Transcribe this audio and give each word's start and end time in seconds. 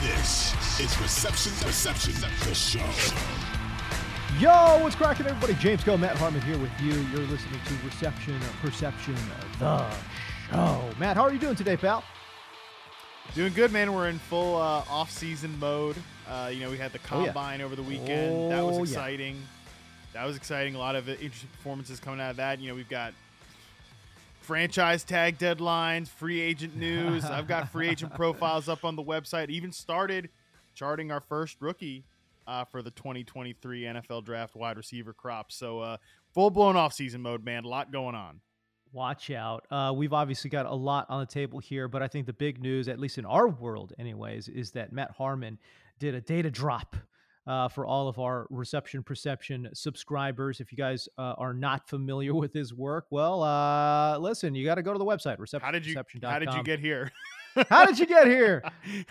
This 0.00 0.54
is 0.80 1.00
Reception 1.00 1.52
Perception, 1.60 2.12
the 2.48 2.54
show. 2.54 2.78
Yo, 4.38 4.80
what's 4.82 4.94
cracking, 4.94 5.26
everybody? 5.26 5.54
James 5.54 5.82
Koh, 5.82 5.96
Matt 5.96 6.16
Harmon 6.16 6.40
here 6.42 6.56
with 6.58 6.70
you. 6.80 6.92
You're 7.12 7.26
listening 7.26 7.60
to 7.66 7.74
Reception 7.84 8.38
Perception, 8.62 9.16
the 9.58 9.88
show. 10.50 10.90
Matt, 11.00 11.16
how 11.16 11.22
are 11.22 11.32
you 11.32 11.38
doing 11.40 11.56
today, 11.56 11.76
pal? 11.76 12.04
Doing 13.34 13.52
good, 13.52 13.72
man. 13.72 13.92
We're 13.92 14.08
in 14.08 14.18
full 14.18 14.56
uh, 14.56 14.84
off-season 14.88 15.58
mode. 15.58 15.96
Uh, 16.28 16.50
you 16.52 16.60
know, 16.60 16.70
we 16.70 16.78
had 16.78 16.92
the 16.92 17.00
Oh, 17.10 17.18
yeah. 17.20 17.24
combine 17.26 17.60
over 17.60 17.74
the 17.74 17.82
weekend. 17.82 18.52
that 18.52 18.64
was 18.64 18.76
Oh, 18.76 18.78
yeah. 18.78 18.82
exciting. 18.84 19.42
That 20.12 20.24
was 20.24 20.36
exciting. 20.36 20.74
A 20.76 20.78
lot 20.78 20.94
of 20.94 21.08
interesting 21.08 21.50
performances 21.56 21.98
coming 22.00 22.20
out 22.20 22.30
of 22.30 22.36
that. 22.36 22.60
You 22.60 22.68
know, 22.68 22.74
we've 22.74 22.88
got 22.88 23.12
franchise 24.48 25.04
tag 25.04 25.36
deadlines, 25.38 26.08
free 26.08 26.40
agent 26.40 26.74
news. 26.78 27.26
I've 27.26 27.46
got 27.46 27.70
free 27.70 27.90
agent 27.90 28.14
profiles 28.14 28.66
up 28.66 28.82
on 28.82 28.96
the 28.96 29.04
website. 29.04 29.50
Even 29.50 29.70
started 29.70 30.30
charting 30.74 31.12
our 31.12 31.20
first 31.20 31.58
rookie 31.60 32.02
uh, 32.46 32.64
for 32.64 32.80
the 32.80 32.90
2023 32.92 33.82
NFL 33.82 34.24
Draft 34.24 34.56
wide 34.56 34.78
receiver 34.78 35.12
crop. 35.12 35.52
So, 35.52 35.80
uh, 35.80 35.96
full-blown 36.32 36.76
off-season 36.76 37.20
mode, 37.20 37.44
man. 37.44 37.64
A 37.64 37.68
lot 37.68 37.92
going 37.92 38.14
on. 38.14 38.40
Watch 38.90 39.30
out. 39.30 39.66
Uh, 39.70 39.92
we've 39.94 40.14
obviously 40.14 40.48
got 40.48 40.64
a 40.64 40.74
lot 40.74 41.04
on 41.10 41.20
the 41.20 41.26
table 41.26 41.58
here, 41.58 41.86
but 41.86 42.02
I 42.02 42.08
think 42.08 42.24
the 42.24 42.32
big 42.32 42.62
news, 42.62 42.88
at 42.88 42.98
least 42.98 43.18
in 43.18 43.26
our 43.26 43.48
world, 43.48 43.92
anyways, 43.98 44.48
is 44.48 44.70
that 44.70 44.94
Matt 44.94 45.10
Harmon 45.10 45.58
did 45.98 46.14
a 46.14 46.22
data 46.22 46.50
drop. 46.50 46.96
Uh, 47.48 47.66
for 47.66 47.86
all 47.86 48.08
of 48.08 48.18
our 48.18 48.46
reception 48.50 49.02
perception 49.02 49.70
subscribers, 49.72 50.60
if 50.60 50.70
you 50.70 50.76
guys 50.76 51.08
uh, 51.16 51.34
are 51.38 51.54
not 51.54 51.88
familiar 51.88 52.34
with 52.42 52.52
his 52.52 52.74
work, 52.74 53.06
well, 53.10 53.42
uh, 53.42 54.18
listen, 54.18 54.54
you 54.54 54.66
got 54.66 54.74
to 54.74 54.82
go 54.82 54.92
to 54.92 54.98
the 54.98 55.04
website 55.04 55.38
How 55.62 55.70
did 55.70 55.86
you? 55.86 55.94
How 56.22 56.38
did 56.38 56.52
you 56.52 56.62
get 56.62 56.78
here? 56.78 57.10
How 57.70 57.86
did 57.86 57.98
you 57.98 58.06
get 58.06 58.26
here? 58.26 58.62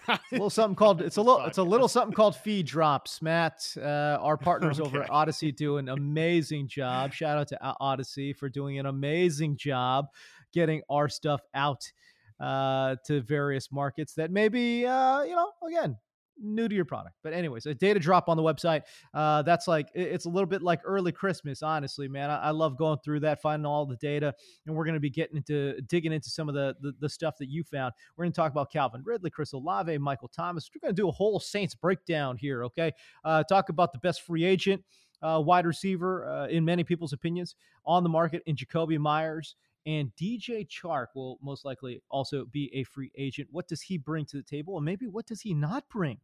a 0.08 0.20
little 0.32 0.50
something 0.50 0.76
called 0.76 1.02
it's 1.02 1.18
a 1.18 1.22
little 1.22 1.42
it's 1.46 1.58
a 1.58 1.64
little 1.64 1.88
something 1.88 2.14
called 2.14 2.36
feed 2.36 2.66
drops 2.66 3.22
matt 3.22 3.74
uh, 3.78 4.18
our 4.22 4.38
partners 4.50 4.80
over 4.80 5.04
at 5.04 5.10
Audacy 5.10 5.56
do 5.56 5.78
an 5.78 5.90
amazing 5.90 6.68
job 6.68 7.14
shout 7.14 7.38
out 7.38 7.48
to 7.50 7.76
Audacy 7.82 8.36
for 8.36 8.50
doing 8.50 8.80
an 8.80 8.86
amazing 8.86 9.58
job 9.58 10.08
getting 10.54 10.82
our 10.90 11.10
stuff 11.10 11.42
out 11.54 11.92
uh, 12.40 12.96
to 13.06 13.22
various 13.22 13.72
markets 13.72 14.14
that 14.14 14.32
maybe 14.32 14.86
uh, 14.86 15.24
you 15.24 15.36
know 15.36 15.52
again 15.68 15.98
new 16.42 16.68
to 16.68 16.76
your 16.76 16.86
product 16.86 17.16
but 17.24 17.34
anyways 17.34 17.66
a 17.66 17.74
data 17.74 18.00
drop 18.00 18.30
on 18.30 18.38
the 18.38 18.44
website 18.44 18.84
uh, 19.14 19.42
that's 19.42 19.68
like 19.68 19.90
it's 19.94 20.26
a 20.26 20.30
little 20.30 20.48
bit 20.48 20.62
like 20.62 20.80
early 20.86 21.12
christmas 21.12 21.64
honestly 21.64 22.08
man 22.08 22.30
I, 22.30 22.38
I 22.38 22.52
love 22.52 22.78
going 22.78 23.00
through 23.04 23.22
that 23.22 23.42
finding 23.42 23.66
all 23.66 23.86
the 23.86 23.96
data 23.98 24.34
and 24.66 24.76
we're 24.76 24.86
going 24.86 24.94
to 24.94 25.00
be 25.00 25.10
getting 25.10 25.38
into 25.38 25.82
digging 25.82 26.12
into 26.14 26.30
some 26.30 26.48
of 26.48 26.56
the, 26.56 26.76
the 26.82 26.94
the 27.00 27.10
stuff 27.10 27.36
that 27.40 27.50
you 27.50 27.64
found 27.64 27.94
we're 28.16 28.26
going 28.26 28.32
to 28.32 28.36
talk 28.36 28.52
about 28.52 28.72
Calvin 28.72 29.02
Ridley, 29.06 29.30
Chris 29.30 29.54
Olave, 29.54 29.98
Michael 29.98 30.28
Thomas. 30.30 30.70
We're 30.74 30.86
going 30.86 30.96
to 30.96 31.02
do 31.02 31.10
a 31.10 31.12
whole 31.12 31.40
Saints 31.40 31.76
breakdown 31.76 32.38
here, 32.38 32.64
okay? 32.66 32.92
Uh, 33.24 33.44
talk 33.44 33.70
about 33.70 33.94
the 33.94 34.00
best 34.00 34.22
free 34.22 34.44
agent, 34.44 34.84
uh, 35.22 35.42
wide 35.44 35.66
receiver, 35.66 36.28
uh, 36.28 36.48
in 36.48 36.66
many 36.66 36.84
people's 36.84 37.14
opinions, 37.14 37.56
on 37.86 38.04
the 38.04 38.10
market 38.10 38.44
in 38.46 38.56
Jakobi 38.56 38.98
Meyers. 39.00 39.56
And 39.86 40.12
DJ 40.22 40.68
Chark 40.68 41.08
will 41.16 41.40
most 41.42 41.64
likely 41.64 42.02
also 42.10 42.46
be 42.46 42.70
a 42.74 42.84
free 42.84 43.10
agent. 43.18 43.48
What 43.52 43.70
does 43.70 43.82
he 43.82 43.98
bring 43.98 44.26
to 44.26 44.38
the 44.38 44.44
table? 44.44 44.76
And 44.76 44.84
maybe 44.84 45.08
what 45.08 45.26
does 45.26 45.40
he 45.42 45.54
not 45.54 45.88
bring 45.90 46.18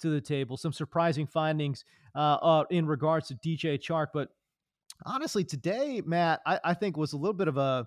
to 0.00 0.10
the 0.10 0.20
table? 0.20 0.56
Some 0.56 0.72
surprising 0.72 1.26
findings 1.26 1.84
uh, 2.14 2.38
uh, 2.42 2.64
in 2.70 2.86
regards 2.86 3.28
to 3.28 3.34
DJ 3.34 3.80
Chark. 3.80 4.08
But 4.12 4.28
honestly, 5.06 5.44
today, 5.44 6.02
Matt, 6.04 6.40
I, 6.46 6.60
I 6.64 6.74
think 6.74 6.96
was 6.96 7.12
a 7.12 7.16
little 7.16 7.34
bit 7.34 7.48
of 7.48 7.56
a 7.56 7.86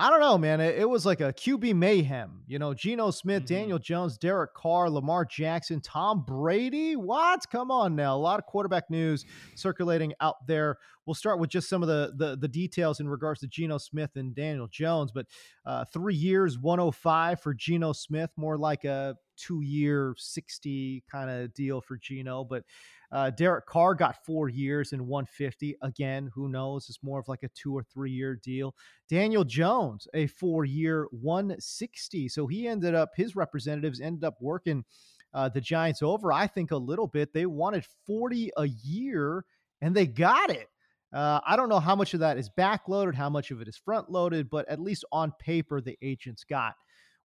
I 0.00 0.10
don't 0.10 0.20
know, 0.20 0.38
man. 0.38 0.60
It, 0.60 0.78
it 0.78 0.88
was 0.88 1.04
like 1.04 1.20
a 1.20 1.32
QB 1.32 1.74
mayhem. 1.74 2.42
You 2.46 2.60
know, 2.60 2.72
Geno 2.72 3.10
Smith, 3.10 3.42
Mhm. 3.42 3.46
Daniel 3.46 3.78
Jones, 3.80 4.16
Derek 4.16 4.54
Carr, 4.54 4.88
Lamar 4.88 5.24
Jackson, 5.24 5.80
Tom 5.80 6.24
Brady. 6.24 6.94
What? 6.94 7.44
Come 7.50 7.72
on 7.72 7.96
now. 7.96 8.14
A 8.14 8.18
lot 8.18 8.38
of 8.38 8.46
quarterback 8.46 8.90
news 8.90 9.24
circulating 9.56 10.12
out 10.20 10.46
there. 10.46 10.76
We'll 11.04 11.14
start 11.14 11.40
with 11.40 11.50
just 11.50 11.68
some 11.68 11.82
of 11.82 11.88
the 11.88 12.12
the, 12.16 12.36
the 12.36 12.46
details 12.46 13.00
in 13.00 13.08
regards 13.08 13.40
to 13.40 13.48
Geno 13.48 13.78
Smith 13.78 14.10
and 14.14 14.34
Daniel 14.36 14.68
Jones. 14.68 15.10
But 15.12 15.26
uh, 15.66 15.84
three 15.92 16.14
years, 16.14 16.58
105 16.58 17.40
for 17.40 17.52
Geno 17.52 17.92
Smith, 17.92 18.30
more 18.36 18.56
like 18.56 18.84
a 18.84 19.16
two 19.36 19.62
year, 19.62 20.14
60 20.16 21.02
kind 21.10 21.28
of 21.30 21.52
deal 21.54 21.80
for 21.80 21.96
Geno. 21.96 22.44
But 22.44 22.62
uh, 23.10 23.30
Derek 23.30 23.66
Carr 23.66 23.94
got 23.94 24.24
four 24.24 24.48
years 24.48 24.92
and 24.92 25.06
150. 25.06 25.76
Again, 25.82 26.30
who 26.34 26.48
knows? 26.48 26.88
It's 26.88 27.02
more 27.02 27.18
of 27.18 27.28
like 27.28 27.42
a 27.42 27.48
two 27.48 27.76
or 27.76 27.82
three 27.82 28.10
year 28.10 28.38
deal. 28.42 28.74
Daniel 29.08 29.44
Jones, 29.44 30.06
a 30.14 30.26
four 30.26 30.64
year 30.64 31.06
160. 31.10 32.28
So 32.28 32.46
he 32.46 32.68
ended 32.68 32.94
up, 32.94 33.10
his 33.16 33.34
representatives 33.34 34.00
ended 34.00 34.24
up 34.24 34.36
working 34.40 34.84
uh, 35.32 35.48
the 35.48 35.60
Giants 35.60 36.02
over, 36.02 36.32
I 36.32 36.46
think, 36.46 36.70
a 36.70 36.76
little 36.76 37.06
bit. 37.06 37.32
They 37.32 37.46
wanted 37.46 37.84
40 38.06 38.50
a 38.56 38.66
year 38.66 39.44
and 39.80 39.94
they 39.94 40.06
got 40.06 40.50
it. 40.50 40.68
Uh, 41.12 41.40
I 41.46 41.56
don't 41.56 41.70
know 41.70 41.80
how 41.80 41.96
much 41.96 42.12
of 42.12 42.20
that 42.20 42.36
is 42.36 42.50
backloaded, 42.58 43.14
how 43.14 43.30
much 43.30 43.50
of 43.50 43.62
it 43.62 43.68
is 43.68 43.78
front 43.78 44.10
loaded, 44.10 44.50
but 44.50 44.68
at 44.68 44.80
least 44.80 45.06
on 45.10 45.32
paper, 45.38 45.80
the 45.80 45.96
agents 46.02 46.44
got 46.44 46.74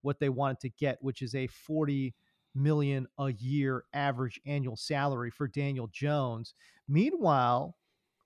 what 0.00 0.18
they 0.18 0.30
wanted 0.30 0.60
to 0.60 0.70
get, 0.70 0.98
which 1.02 1.20
is 1.20 1.34
a 1.34 1.46
40 1.46 2.14
million 2.54 3.06
a 3.18 3.32
year 3.32 3.84
average 3.92 4.40
annual 4.46 4.76
salary 4.76 5.30
for 5.30 5.48
Daniel 5.48 5.88
Jones. 5.92 6.54
Meanwhile, 6.88 7.76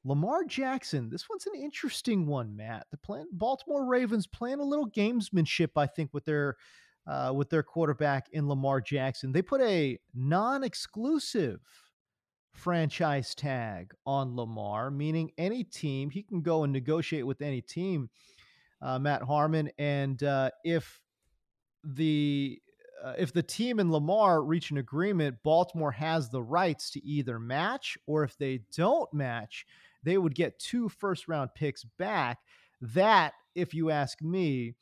Lamar 0.04 0.44
Jackson, 0.44 1.10
this 1.10 1.28
one's 1.28 1.46
an 1.46 1.60
interesting 1.60 2.26
one, 2.26 2.56
Matt. 2.56 2.86
The 2.90 2.96
plan, 2.96 3.26
Baltimore 3.32 3.84
Ravens 3.84 4.26
playing 4.26 4.60
a 4.60 4.64
little 4.64 4.90
gamesmanship, 4.90 5.70
I 5.76 5.86
think, 5.86 6.14
with 6.14 6.24
their 6.24 6.56
uh, 7.06 7.32
with 7.34 7.50
their 7.50 7.62
quarterback 7.62 8.28
in 8.32 8.48
Lamar 8.48 8.80
Jackson. 8.80 9.32
They 9.32 9.42
put 9.42 9.62
a 9.62 9.98
non-exclusive 10.14 11.60
franchise 12.52 13.34
tag 13.34 13.92
on 14.04 14.36
Lamar, 14.36 14.90
meaning 14.90 15.30
any 15.38 15.64
team 15.64 16.10
he 16.10 16.22
can 16.22 16.42
go 16.42 16.64
and 16.64 16.72
negotiate 16.72 17.26
with 17.26 17.40
any 17.40 17.62
team. 17.62 18.10
Uh, 18.80 18.98
Matt 18.98 19.22
Harmon, 19.22 19.70
and 19.78 20.22
uh, 20.22 20.50
if 20.64 21.00
the 21.82 22.60
uh, 23.02 23.14
if 23.18 23.32
the 23.32 23.42
team 23.42 23.78
and 23.78 23.92
Lamar 23.92 24.42
reach 24.42 24.70
an 24.70 24.78
agreement, 24.78 25.36
Baltimore 25.42 25.92
has 25.92 26.30
the 26.30 26.42
rights 26.42 26.90
to 26.92 27.04
either 27.04 27.38
match 27.38 27.96
or 28.06 28.24
if 28.24 28.36
they 28.38 28.60
don't 28.76 29.12
match, 29.12 29.66
they 30.02 30.18
would 30.18 30.34
get 30.34 30.58
two 30.58 30.88
first 30.88 31.28
round 31.28 31.50
picks 31.54 31.84
back. 31.84 32.38
That, 32.80 33.34
if 33.54 33.74
you 33.74 33.90
ask 33.90 34.22
me, 34.22 34.74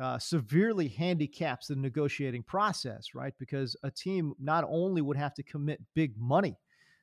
uh, 0.00 0.18
severely 0.18 0.88
handicaps 0.88 1.68
the 1.68 1.76
negotiating 1.76 2.42
process, 2.42 3.14
right? 3.14 3.34
Because 3.38 3.76
a 3.84 3.90
team 3.90 4.34
not 4.40 4.64
only 4.68 5.00
would 5.02 5.16
have 5.16 5.34
to 5.34 5.42
commit 5.42 5.80
big 5.94 6.16
money 6.18 6.56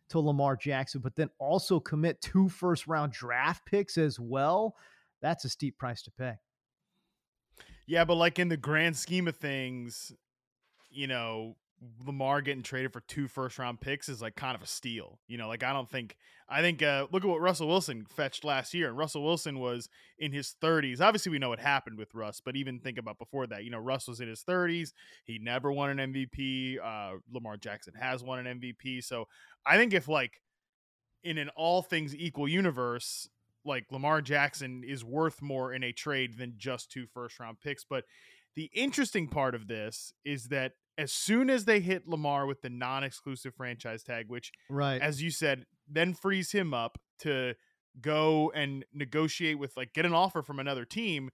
to 0.09 0.19
Lamar 0.19 0.57
Jackson, 0.57 0.99
but 0.99 1.15
then 1.15 1.29
also 1.39 1.79
commit 1.79 2.21
two 2.21 2.49
first 2.49 2.87
round 2.87 3.13
draft 3.13 3.65
picks 3.65 3.97
as 3.97 4.19
well. 4.19 4.75
That's 5.21 5.45
a 5.45 5.49
steep 5.49 5.77
price 5.77 6.01
to 6.03 6.11
pay. 6.11 6.33
Yeah, 7.87 8.05
but 8.05 8.15
like 8.15 8.39
in 8.39 8.49
the 8.49 8.57
grand 8.57 8.97
scheme 8.97 9.27
of 9.27 9.37
things, 9.37 10.11
you 10.91 11.07
know, 11.07 11.55
Lamar 12.05 12.41
getting 12.41 12.61
traded 12.61 12.93
for 12.93 13.01
two 13.01 13.27
first 13.27 13.57
round 13.57 13.81
picks 13.81 14.07
is 14.07 14.21
like 14.21 14.35
kind 14.35 14.55
of 14.55 14.61
a 14.61 14.67
steal. 14.67 15.19
You 15.27 15.37
know, 15.37 15.47
like 15.47 15.63
I 15.63 15.73
don't 15.73 15.89
think 15.89 16.15
I 16.47 16.61
think 16.61 16.83
uh, 16.83 17.07
look 17.11 17.23
at 17.23 17.29
what 17.29 17.41
Russell 17.41 17.67
Wilson 17.67 18.05
fetched 18.07 18.43
last 18.43 18.73
year, 18.73 18.87
and 18.87 18.97
Russell 18.97 19.23
Wilson 19.23 19.59
was 19.59 19.89
in 20.19 20.31
his 20.31 20.55
30s. 20.61 21.01
Obviously, 21.01 21.31
we 21.31 21.39
know 21.39 21.49
what 21.49 21.59
happened 21.59 21.97
with 21.97 22.13
Russ, 22.13 22.39
but 22.43 22.55
even 22.55 22.79
think 22.79 22.99
about 22.99 23.17
before 23.17 23.47
that. 23.47 23.63
You 23.63 23.71
know, 23.71 23.79
Russ 23.79 24.07
was 24.07 24.19
in 24.19 24.27
his 24.27 24.43
30s. 24.43 24.91
He 25.23 25.39
never 25.39 25.71
won 25.71 25.97
an 25.97 26.13
MVP. 26.13 26.77
Uh, 26.83 27.17
Lamar 27.31 27.57
Jackson 27.57 27.93
has 27.99 28.23
won 28.23 28.45
an 28.45 28.59
MVP. 28.59 29.03
So 29.03 29.27
I 29.65 29.77
think 29.77 29.93
if 29.93 30.07
like 30.07 30.41
in 31.23 31.37
an 31.39 31.49
all 31.55 31.81
things 31.81 32.15
equal 32.15 32.47
universe, 32.47 33.27
like 33.65 33.85
Lamar 33.91 34.21
Jackson 34.21 34.83
is 34.83 35.03
worth 35.03 35.41
more 35.41 35.73
in 35.73 35.83
a 35.83 35.91
trade 35.91 36.37
than 36.37 36.53
just 36.57 36.91
two 36.91 37.07
first 37.07 37.39
round 37.39 37.59
picks. 37.59 37.83
But 37.83 38.05
the 38.55 38.69
interesting 38.73 39.27
part 39.27 39.55
of 39.55 39.67
this 39.67 40.13
is 40.25 40.49
that 40.49 40.73
as 40.97 41.11
soon 41.11 41.49
as 41.49 41.65
they 41.65 41.79
hit 41.79 42.07
Lamar 42.07 42.45
with 42.45 42.61
the 42.61 42.69
non-exclusive 42.69 43.55
franchise 43.55 44.03
tag, 44.03 44.25
which, 44.29 44.51
right, 44.69 45.01
as 45.01 45.21
you 45.21 45.31
said, 45.31 45.65
then 45.89 46.13
frees 46.13 46.51
him 46.51 46.73
up 46.73 46.97
to 47.19 47.53
go 47.99 48.51
and 48.55 48.85
negotiate 48.93 49.59
with 49.59 49.75
like 49.75 49.93
get 49.93 50.05
an 50.05 50.13
offer 50.13 50.41
from 50.41 50.59
another 50.59 50.85
team. 50.85 51.29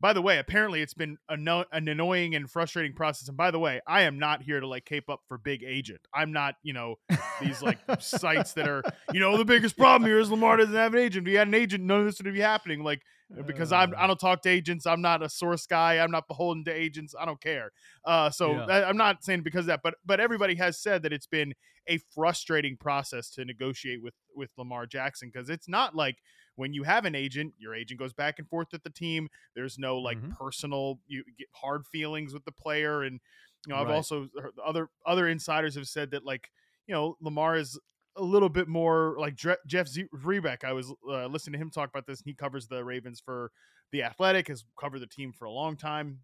By 0.00 0.12
the 0.12 0.20
way, 0.20 0.38
apparently 0.38 0.82
it's 0.82 0.92
been 0.92 1.16
an 1.28 1.64
annoying 1.72 2.34
and 2.34 2.50
frustrating 2.50 2.94
process. 2.94 3.28
And 3.28 3.36
by 3.36 3.50
the 3.50 3.58
way, 3.58 3.80
I 3.86 4.02
am 4.02 4.18
not 4.18 4.42
here 4.42 4.60
to 4.60 4.66
like 4.66 4.84
cape 4.84 5.08
up 5.08 5.20
for 5.28 5.38
big 5.38 5.62
agent. 5.62 6.00
I'm 6.12 6.32
not, 6.32 6.56
you 6.62 6.72
know, 6.72 6.96
these 7.40 7.62
like 7.62 7.78
sites 8.00 8.52
that 8.54 8.68
are, 8.68 8.82
you 9.12 9.20
know, 9.20 9.38
the 9.38 9.44
biggest 9.44 9.78
problem 9.78 10.06
here 10.06 10.18
is 10.18 10.30
Lamar 10.30 10.58
doesn't 10.58 10.74
have 10.74 10.92
an 10.92 11.00
agent. 11.00 11.26
If 11.26 11.30
he 11.30 11.36
had 11.36 11.48
an 11.48 11.54
agent, 11.54 11.84
none 11.84 12.00
of 12.00 12.06
this 12.06 12.20
would 12.20 12.34
be 12.34 12.40
happening. 12.40 12.82
Like 12.82 13.00
because 13.46 13.72
I'm 13.72 13.94
I 13.96 14.06
don't 14.06 14.18
talk 14.18 14.42
to 14.42 14.48
agents. 14.48 14.86
I'm 14.86 15.00
not 15.00 15.22
a 15.22 15.28
source 15.28 15.66
guy. 15.66 15.98
I'm 15.98 16.10
not 16.10 16.28
beholden 16.28 16.64
to 16.64 16.72
agents. 16.72 17.14
I 17.18 17.24
don't 17.24 17.40
care. 17.40 17.72
Uh, 18.04 18.30
so 18.30 18.52
yeah. 18.52 18.66
I, 18.66 18.88
I'm 18.88 18.96
not 18.96 19.24
saying 19.24 19.42
because 19.42 19.60
of 19.60 19.66
that, 19.66 19.80
but 19.82 19.94
but 20.04 20.20
everybody 20.20 20.54
has 20.56 20.80
said 20.80 21.02
that 21.02 21.12
it's 21.12 21.26
been 21.26 21.54
a 21.88 21.98
frustrating 22.14 22.76
process 22.76 23.30
to 23.30 23.44
negotiate 23.44 24.02
with 24.02 24.14
with 24.34 24.50
Lamar 24.56 24.86
Jackson 24.86 25.30
because 25.32 25.48
it's 25.48 25.68
not 25.68 25.94
like 25.94 26.16
when 26.56 26.72
you 26.72 26.82
have 26.84 27.04
an 27.04 27.14
agent, 27.14 27.54
your 27.58 27.74
agent 27.74 27.98
goes 27.98 28.12
back 28.12 28.38
and 28.38 28.48
forth 28.48 28.68
with 28.72 28.82
the 28.82 28.90
team. 28.90 29.28
There's 29.54 29.78
no 29.78 29.98
like 29.98 30.18
mm-hmm. 30.18 30.32
personal 30.32 30.98
you 31.06 31.24
get 31.38 31.48
hard 31.52 31.86
feelings 31.86 32.32
with 32.32 32.44
the 32.44 32.52
player, 32.52 33.02
and 33.02 33.20
you 33.66 33.74
know 33.74 33.80
I've 33.80 33.88
right. 33.88 33.96
also 33.96 34.28
other 34.64 34.88
other 35.06 35.28
insiders 35.28 35.74
have 35.74 35.88
said 35.88 36.12
that 36.12 36.24
like 36.24 36.50
you 36.86 36.94
know 36.94 37.16
Lamar 37.20 37.56
is 37.56 37.78
a 38.16 38.22
little 38.22 38.48
bit 38.48 38.68
more 38.68 39.16
like 39.18 39.34
Jeff 39.34 39.58
Zrebiec. 39.66 40.64
I 40.64 40.72
was 40.72 40.92
uh, 41.08 41.26
listening 41.26 41.54
to 41.54 41.58
him 41.58 41.70
talk 41.70 41.90
about 41.90 42.06
this, 42.06 42.20
and 42.20 42.26
he 42.26 42.34
covers 42.34 42.68
the 42.68 42.84
Ravens 42.84 43.20
for 43.24 43.50
the 43.90 44.02
Athletic, 44.02 44.48
has 44.48 44.64
covered 44.78 45.00
the 45.00 45.06
team 45.06 45.32
for 45.32 45.46
a 45.46 45.50
long 45.50 45.76
time. 45.76 46.20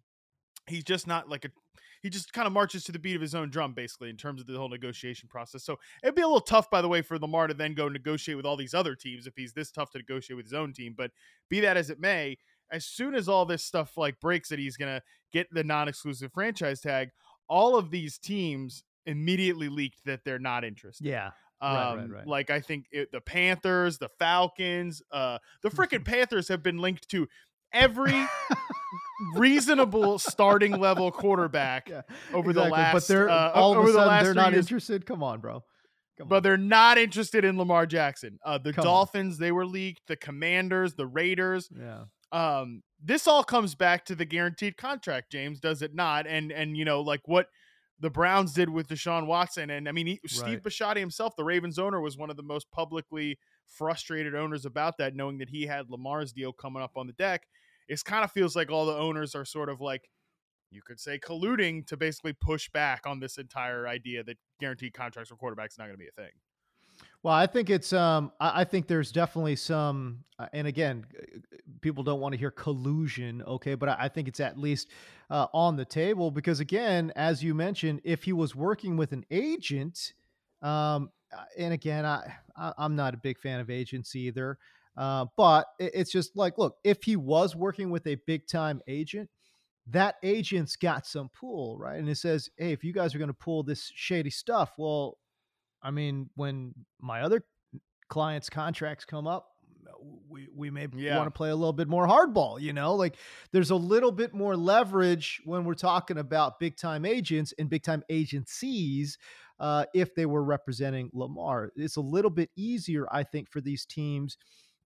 He's 0.67 0.83
just 0.83 1.07
not 1.07 1.27
like 1.27 1.45
a 1.45 1.49
he 2.01 2.09
just 2.09 2.33
kind 2.33 2.47
of 2.47 2.53
marches 2.53 2.83
to 2.85 2.91
the 2.91 2.99
beat 2.99 3.15
of 3.15 3.21
his 3.21 3.35
own 3.35 3.49
drum, 3.49 3.73
basically, 3.73 4.09
in 4.09 4.17
terms 4.17 4.41
of 4.41 4.47
the 4.47 4.57
whole 4.57 4.69
negotiation 4.69 5.29
process. 5.29 5.63
So 5.63 5.77
it'd 6.03 6.15
be 6.15 6.21
a 6.21 6.27
little 6.27 6.41
tough, 6.41 6.69
by 6.69 6.81
the 6.81 6.87
way, 6.87 7.01
for 7.01 7.19
Lamar 7.19 7.47
to 7.47 7.53
then 7.53 7.73
go 7.73 7.87
negotiate 7.87 8.37
with 8.37 8.45
all 8.45 8.57
these 8.57 8.73
other 8.73 8.95
teams 8.95 9.27
if 9.27 9.35
he's 9.35 9.53
this 9.53 9.71
tough 9.71 9.91
to 9.91 9.99
negotiate 9.99 10.37
with 10.37 10.45
his 10.45 10.53
own 10.53 10.73
team. 10.73 10.95
But 10.97 11.11
be 11.49 11.59
that 11.59 11.77
as 11.77 11.89
it 11.89 11.99
may, 11.99 12.37
as 12.71 12.85
soon 12.85 13.13
as 13.13 13.29
all 13.29 13.45
this 13.45 13.63
stuff 13.63 13.97
like 13.97 14.19
breaks 14.19 14.49
that 14.49 14.59
he's 14.59 14.77
gonna 14.77 15.01
get 15.31 15.47
the 15.51 15.63
non-exclusive 15.63 16.31
franchise 16.33 16.81
tag, 16.81 17.09
all 17.47 17.75
of 17.75 17.91
these 17.91 18.17
teams 18.17 18.83
immediately 19.05 19.69
leaked 19.69 20.05
that 20.05 20.21
they're 20.23 20.39
not 20.39 20.63
interested. 20.63 21.05
Yeah. 21.05 21.31
Um, 21.61 21.75
right, 21.75 21.95
right, 21.95 22.09
right. 22.09 22.27
like 22.27 22.49
I 22.49 22.59
think 22.59 22.85
it, 22.91 23.11
the 23.11 23.21
Panthers, 23.21 23.99
the 23.99 24.09
Falcons, 24.17 25.01
uh, 25.11 25.37
the 25.61 25.69
freaking 25.69 26.03
Panthers 26.03 26.47
have 26.47 26.63
been 26.63 26.79
linked 26.79 27.07
to 27.09 27.27
every 27.71 28.11
reasonable 29.35 30.19
starting 30.19 30.79
level 30.79 31.11
quarterback 31.11 31.89
yeah, 31.89 32.01
over 32.33 32.51
exactly. 32.51 32.53
the 32.53 32.69
last. 32.69 32.93
But 32.93 33.07
they're 33.07 33.29
uh, 33.29 33.51
all 33.51 33.71
over 33.71 33.81
of 33.81 33.87
a 33.89 33.93
sudden 33.93 34.17
the 34.17 34.23
they're 34.23 34.33
not 34.33 34.53
years. 34.53 34.65
interested. 34.65 35.05
Come 35.05 35.23
on, 35.23 35.39
bro. 35.39 35.63
Come 36.17 36.27
but 36.27 36.37
on. 36.37 36.43
they're 36.43 36.57
not 36.57 36.97
interested 36.97 37.45
in 37.45 37.57
Lamar 37.57 37.85
Jackson. 37.85 38.39
Uh, 38.45 38.57
the 38.57 38.73
Come 38.73 38.83
Dolphins, 38.83 39.35
on. 39.35 39.41
they 39.41 39.51
were 39.51 39.65
leaked. 39.65 40.07
The 40.07 40.15
Commanders, 40.15 40.95
the 40.95 41.07
Raiders. 41.07 41.69
Yeah. 41.77 42.03
Um, 42.31 42.83
this 43.03 43.27
all 43.27 43.43
comes 43.43 43.75
back 43.75 44.05
to 44.05 44.15
the 44.15 44.25
guaranteed 44.25 44.77
contract, 44.77 45.31
James, 45.31 45.59
does 45.59 45.81
it 45.81 45.93
not? 45.93 46.27
And 46.27 46.51
and 46.51 46.77
you 46.77 46.85
know, 46.85 47.01
like 47.01 47.21
what 47.25 47.47
the 47.99 48.09
Browns 48.09 48.53
did 48.53 48.69
with 48.69 48.87
Deshaun 48.87 49.27
Watson. 49.27 49.69
And 49.69 49.87
I 49.87 49.91
mean, 49.91 50.07
he, 50.07 50.19
Steve 50.25 50.43
right. 50.43 50.63
Bisciotti 50.63 50.97
himself, 50.97 51.35
the 51.35 51.43
Ravens 51.43 51.77
owner, 51.77 52.01
was 52.01 52.17
one 52.17 52.29
of 52.29 52.35
the 52.35 52.43
most 52.43 52.69
publicly 52.71 53.37
frustrated 53.67 54.35
owners 54.35 54.65
about 54.65 54.97
that, 54.97 55.15
knowing 55.15 55.37
that 55.37 55.49
he 55.49 55.67
had 55.67 55.89
Lamar's 55.89 56.33
deal 56.33 56.51
coming 56.51 56.81
up 56.81 56.91
on 56.95 57.07
the 57.07 57.13
deck. 57.13 57.43
It 57.87 58.03
kind 58.03 58.23
of 58.23 58.31
feels 58.31 58.55
like 58.55 58.71
all 58.71 58.85
the 58.85 58.95
owners 58.95 59.35
are 59.35 59.45
sort 59.45 59.69
of 59.69 59.81
like, 59.81 60.09
you 60.69 60.81
could 60.85 60.99
say, 60.99 61.19
colluding 61.19 61.85
to 61.87 61.97
basically 61.97 62.33
push 62.33 62.69
back 62.69 63.05
on 63.05 63.19
this 63.19 63.37
entire 63.37 63.87
idea 63.87 64.23
that 64.23 64.37
guaranteed 64.59 64.93
contracts 64.93 65.29
for 65.29 65.35
quarterbacks 65.35 65.71
is 65.71 65.77
not 65.77 65.85
going 65.85 65.95
to 65.95 65.97
be 65.97 66.07
a 66.07 66.21
thing. 66.21 66.31
Well, 67.23 67.33
I 67.33 67.45
think 67.45 67.69
it's 67.69 67.93
um 67.93 68.31
I, 68.39 68.63
think 68.63 68.87
there's 68.87 69.11
definitely 69.11 69.55
some 69.55 70.23
uh, 70.39 70.47
and 70.53 70.67
again 70.67 71.05
people 71.81 72.03
don't 72.03 72.19
want 72.19 72.33
to 72.33 72.37
hear 72.37 72.51
collusion, 72.51 73.43
okay, 73.43 73.75
but 73.75 73.89
I, 73.89 73.97
I 74.01 74.07
think 74.07 74.27
it's 74.27 74.39
at 74.39 74.57
least 74.57 74.89
uh, 75.29 75.47
on 75.53 75.75
the 75.75 75.85
table 75.85 76.31
because 76.31 76.59
again, 76.59 77.11
as 77.15 77.43
you 77.43 77.53
mentioned, 77.53 78.01
if 78.03 78.23
he 78.23 78.33
was 78.33 78.55
working 78.55 78.97
with 78.97 79.11
an 79.11 79.25
agent, 79.29 80.13
um 80.61 81.11
uh, 81.35 81.43
and 81.57 81.73
again, 81.73 82.05
I, 82.05 82.33
I 82.57 82.73
am 82.77 82.95
not 82.95 83.13
a 83.13 83.17
big 83.17 83.39
fan 83.39 83.59
of 83.59 83.69
agents 83.69 84.15
either. 84.15 84.57
Uh, 84.97 85.25
but 85.37 85.67
it, 85.79 85.91
it's 85.93 86.11
just 86.11 86.35
like, 86.35 86.57
look, 86.57 86.75
if 86.83 87.03
he 87.03 87.15
was 87.15 87.55
working 87.55 87.89
with 87.89 88.05
a 88.07 88.17
big 88.27 88.47
time 88.47 88.81
agent, 88.87 89.29
that 89.87 90.15
agent's 90.23 90.75
got 90.75 91.05
some 91.05 91.29
pull, 91.29 91.77
right? 91.77 91.99
And 91.99 92.09
it 92.09 92.17
says, 92.17 92.49
hey, 92.57 92.71
if 92.71 92.83
you 92.83 92.93
guys 92.93 93.15
are 93.15 93.17
going 93.17 93.29
to 93.29 93.33
pull 93.33 93.63
this 93.63 93.91
shady 93.93 94.29
stuff, 94.29 94.73
well, 94.77 95.17
I 95.81 95.91
mean, 95.91 96.29
when 96.35 96.73
my 96.99 97.21
other 97.21 97.43
clients' 98.09 98.49
contracts 98.49 99.05
come 99.05 99.27
up, 99.27 99.47
we 100.29 100.47
we 100.55 100.69
may 100.69 100.87
yeah. 100.95 101.17
want 101.17 101.27
to 101.27 101.31
play 101.31 101.49
a 101.49 101.55
little 101.55 101.73
bit 101.73 101.87
more 101.87 102.07
hardball, 102.07 102.59
you 102.59 102.73
know? 102.73 102.95
Like 102.95 103.15
there's 103.51 103.69
a 103.69 103.75
little 103.75 104.11
bit 104.11 104.33
more 104.33 104.55
leverage 104.55 105.41
when 105.45 105.63
we're 105.63 105.73
talking 105.73 106.17
about 106.17 106.59
big 106.59 106.75
time 106.75 107.05
agents 107.05 107.53
and 107.59 107.69
big 107.69 107.83
time 107.83 108.03
agencies 108.09 109.17
uh, 109.59 109.85
if 109.93 110.15
they 110.15 110.25
were 110.25 110.43
representing 110.43 111.09
Lamar. 111.13 111.71
It's 111.75 111.97
a 111.97 112.01
little 112.01 112.31
bit 112.31 112.49
easier, 112.55 113.07
I 113.11 113.23
think, 113.23 113.49
for 113.49 113.61
these 113.61 113.85
teams 113.85 114.37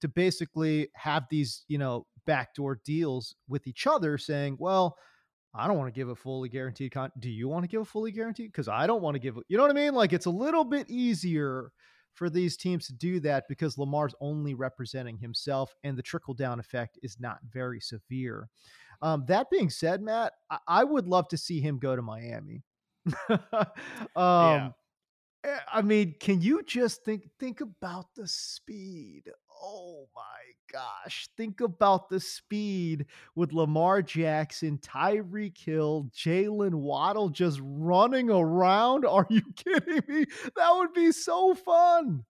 to 0.02 0.08
basically 0.08 0.90
have 0.96 1.26
these, 1.30 1.64
you 1.68 1.78
know, 1.78 2.06
backdoor 2.26 2.80
deals 2.86 3.36
with 3.48 3.68
each 3.68 3.88
other 3.88 4.18
saying, 4.18 4.58
well, 4.60 4.98
I 5.54 5.68
don't 5.68 5.78
want 5.78 5.94
to 5.94 5.98
give 5.98 6.10
a 6.10 6.16
fully 6.16 6.50
guaranteed 6.50 6.92
con. 6.92 7.12
Do 7.20 7.30
you 7.30 7.48
want 7.48 7.64
to 7.64 7.70
give 7.70 7.82
a 7.82 7.86
fully 7.86 8.12
guaranteed? 8.12 8.52
Because 8.52 8.68
I 8.68 8.88
don't 8.88 9.02
want 9.02 9.16
to 9.16 9.20
give. 9.20 9.38
You 9.48 9.58
know 9.58 9.64
what 9.64 9.72
I 9.72 9.76
mean? 9.76 9.94
Like 9.94 10.12
it's 10.12 10.26
a 10.26 10.32
little 10.32 10.66
bit 10.66 10.90
easier 10.90 11.72
for 12.14 12.30
these 12.30 12.58
teams 12.58 12.88
to 12.88 12.94
do 12.94 13.20
that 13.22 13.46
because 13.48 13.78
Lamar's 13.78 14.16
only 14.20 14.54
representing 14.54 15.18
himself, 15.18 15.74
and 15.84 15.98
the 15.98 16.02
trickle 16.02 16.34
down 16.34 16.60
effect 16.60 17.00
is 17.04 17.18
not 17.20 17.38
very 17.50 17.80
severe. 17.80 18.50
Um, 19.02 19.26
that 19.28 19.50
being 19.50 19.70
said, 19.70 20.02
Matt, 20.02 20.34
I, 20.50 20.58
I 20.68 20.84
would 20.84 21.08
love 21.08 21.28
to 21.30 21.38
see 21.38 21.62
him 21.62 21.80
go 21.80 21.96
to 21.96 22.02
Miami. 22.02 22.64
um, 23.30 23.38
yeah. 24.16 24.70
I 25.72 25.82
mean, 25.84 26.16
can 26.20 26.42
you 26.42 26.64
just 26.64 27.04
think 27.04 27.30
think 27.40 27.62
about 27.62 28.08
the 28.16 28.28
speed 28.28 29.30
oh 29.62 30.08
my 30.16 30.22
gosh, 30.72 31.30
think 31.38 31.62
about 31.62 32.10
the 32.10 32.20
speed 32.20 33.06
with 33.36 33.54
Lamar 33.54 34.02
Jackson, 34.02 34.78
Tyreek 34.78 35.58
Hill, 35.58 36.10
Jalen 36.16 36.76
Waddle 36.76 37.30
just 37.30 37.60
running 37.64 38.30
around. 38.30 39.06
Are 39.06 39.28
you 39.30 39.44
kidding 39.56 40.02
me? 40.08 40.26
That 40.56 40.76
would 40.76 40.94
be 40.94 41.12
so 41.12 41.54
fun. 41.56 42.26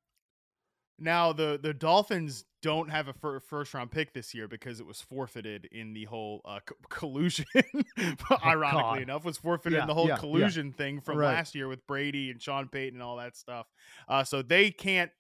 Now 0.98 1.34
the 1.34 1.60
the 1.62 1.74
Dolphins 1.74 2.46
don't 2.62 2.90
have 2.90 3.08
a 3.08 3.14
fir- 3.14 3.42
first 3.42 3.74
round 3.74 3.92
pick 3.92 4.14
this 4.14 4.34
year 4.34 4.48
because 4.48 4.80
it 4.80 4.88
was 4.88 5.00
forfeited 5.02 5.68
in 5.72 5.94
the 5.94 6.06
whole 6.06 6.42
uh, 6.46 6.60
co- 6.66 6.76
collusion. 6.90 7.46
Ironically 8.44 9.04
enough, 9.04 9.26
was 9.26 9.38
forfeited 9.38 9.78
yeah, 9.78 9.84
in 9.84 9.88
the 9.88 9.94
whole 9.94 10.08
yeah, 10.08 10.18
collusion 10.18 10.68
yeah. 10.68 10.78
thing 10.78 11.02
from 11.02 11.18
right. 11.18 11.36
last 11.36 11.54
year 11.54 11.68
with 11.68 11.86
Brady 11.86 12.32
and 12.32 12.42
Sean 12.42 12.68
Payton 12.70 12.96
and 12.96 13.04
all 13.04 13.18
that 13.18 13.36
stuff. 13.36 13.68
Uh, 14.08 14.24
so 14.24 14.42
they 14.42 14.72
can't 14.72 15.12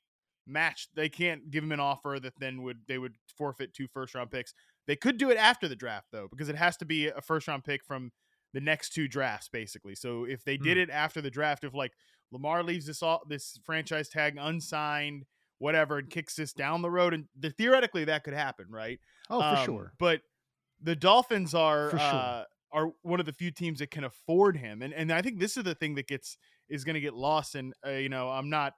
match. 0.48 0.88
They 0.96 1.10
can't 1.10 1.50
give 1.50 1.64
him 1.64 1.72
an 1.72 1.80
offer 1.80 2.20
that 2.22 2.34
then 2.40 2.62
would 2.64 2.80
they 2.88 2.98
would 2.98 3.16
forfeit 3.38 3.74
two 3.74 3.88
first 3.88 4.16
round 4.16 4.32
picks. 4.32 4.54
They 4.88 4.96
could 4.96 5.18
do 5.18 5.32
it 5.32 5.38
after 5.38 5.68
the 5.68 5.76
draft 5.76 6.08
though, 6.12 6.28
because 6.30 6.50
it 6.50 6.56
has 6.56 6.78
to 6.78 6.86
be 6.86 7.08
a 7.08 7.22
first 7.22 7.48
round 7.48 7.64
pick 7.64 7.84
from 7.84 8.12
the 8.54 8.62
next 8.62 8.92
two 8.92 9.08
drafts, 9.08 9.50
basically. 9.50 9.96
So 9.96 10.24
if 10.24 10.44
they 10.44 10.58
did 10.58 10.78
mm. 10.78 10.84
it 10.84 10.90
after 10.90 11.22
the 11.22 11.30
draft, 11.30 11.64
if 11.64 11.74
like 11.74 11.92
Lamar 12.32 12.64
leaves 12.64 12.86
this 12.86 13.04
all 13.04 13.22
this 13.28 13.60
franchise 13.64 14.10
tag 14.10 14.38
unsigned, 14.40 15.26
whatever, 15.60 15.98
and 15.98 16.10
kicks 16.10 16.36
this 16.36 16.54
down 16.54 16.82
the 16.82 16.90
road, 16.90 17.14
and 17.14 17.26
the, 17.38 17.50
theoretically 17.50 18.06
that 18.06 18.24
could 18.24 18.34
happen, 18.34 18.68
right? 18.70 19.00
Oh, 19.30 19.40
for 19.40 19.60
um, 19.60 19.66
sure. 19.66 19.94
But 20.00 20.22
the 20.82 20.96
Dolphins 20.96 21.54
are 21.54 21.92
sure. 21.92 22.00
uh, 22.00 22.44
are 22.72 22.92
one 23.04 23.20
of 23.20 23.26
the 23.26 23.34
few 23.34 23.52
teams 23.52 23.80
that 23.80 23.92
can 23.92 24.04
afford 24.04 24.58
him, 24.58 24.82
and 24.82 24.94
and 24.94 25.12
I 25.12 25.22
think 25.22 25.40
this 25.40 25.58
is 25.58 25.64
the 25.64 25.76
thing 25.76 25.96
that 25.96 26.08
gets 26.08 26.38
is 26.70 26.84
going 26.84 26.96
to 26.96 27.02
get 27.02 27.14
lost. 27.14 27.56
And 27.56 27.74
uh, 27.86 27.92
you 27.92 28.10
know, 28.10 28.30
I'm 28.30 28.50
not 28.50 28.74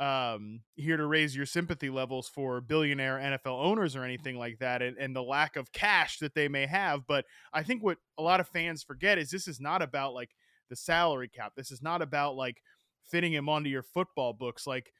um, 0.00 0.60
here 0.76 0.96
to 0.96 1.06
raise 1.06 1.34
your 1.34 1.46
sympathy 1.46 1.90
levels 1.90 2.28
for 2.28 2.60
billionaire 2.60 3.18
NFL 3.18 3.64
owners 3.64 3.96
or 3.96 4.04
anything 4.04 4.38
like 4.38 4.58
that, 4.60 4.80
and, 4.82 4.96
and 4.96 5.14
the 5.14 5.22
lack 5.22 5.56
of 5.56 5.72
cash 5.72 6.18
that 6.18 6.34
they 6.34 6.48
may 6.48 6.66
have. 6.66 7.06
But 7.06 7.24
I 7.52 7.62
think 7.62 7.82
what 7.82 7.98
a 8.16 8.22
lot 8.22 8.40
of 8.40 8.48
fans 8.48 8.82
forget 8.82 9.18
is 9.18 9.30
this 9.30 9.48
is 9.48 9.60
not 9.60 9.82
about 9.82 10.14
like 10.14 10.30
the 10.68 10.76
salary 10.76 11.28
cap. 11.28 11.52
This 11.56 11.70
is 11.70 11.82
not 11.82 12.02
about 12.02 12.36
like 12.36 12.62
fitting 13.10 13.32
him 13.32 13.48
onto 13.48 13.70
your 13.70 13.82
football 13.82 14.32
books. 14.32 14.66
Like 14.66 14.92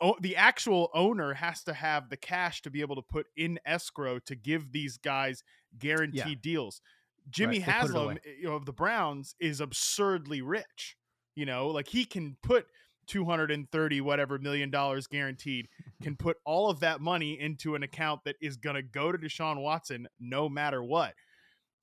o- 0.00 0.16
the 0.20 0.36
actual 0.36 0.90
owner 0.94 1.34
has 1.34 1.62
to 1.64 1.72
have 1.72 2.10
the 2.10 2.16
cash 2.16 2.62
to 2.62 2.70
be 2.70 2.80
able 2.80 2.96
to 2.96 3.02
put 3.02 3.26
in 3.36 3.58
escrow 3.64 4.18
to 4.20 4.34
give 4.34 4.72
these 4.72 4.98
guys 4.98 5.42
guaranteed 5.78 6.42
deals. 6.42 6.80
Jimmy 7.30 7.58
Right, 7.58 7.66
they 7.66 7.72
put 7.72 7.90
it 7.90 7.94
Haslam 7.94 8.18
you 8.38 8.48
know, 8.48 8.54
of 8.54 8.66
the 8.66 8.72
Browns 8.72 9.34
is 9.40 9.60
absurdly 9.60 10.42
rich. 10.42 10.96
You 11.34 11.46
know, 11.46 11.68
like 11.68 11.88
he 11.88 12.04
can 12.04 12.36
put 12.42 12.66
230 13.06 14.00
whatever 14.00 14.38
million 14.38 14.70
dollars 14.70 15.06
guaranteed 15.06 15.68
can 16.02 16.16
put 16.16 16.36
all 16.44 16.70
of 16.70 16.80
that 16.80 17.00
money 17.00 17.38
into 17.38 17.74
an 17.74 17.82
account 17.82 18.20
that 18.24 18.36
is 18.40 18.56
going 18.56 18.76
to 18.76 18.82
go 18.82 19.10
to 19.12 19.18
Deshaun 19.18 19.60
Watson 19.62 20.06
no 20.18 20.48
matter 20.48 20.82
what. 20.82 21.14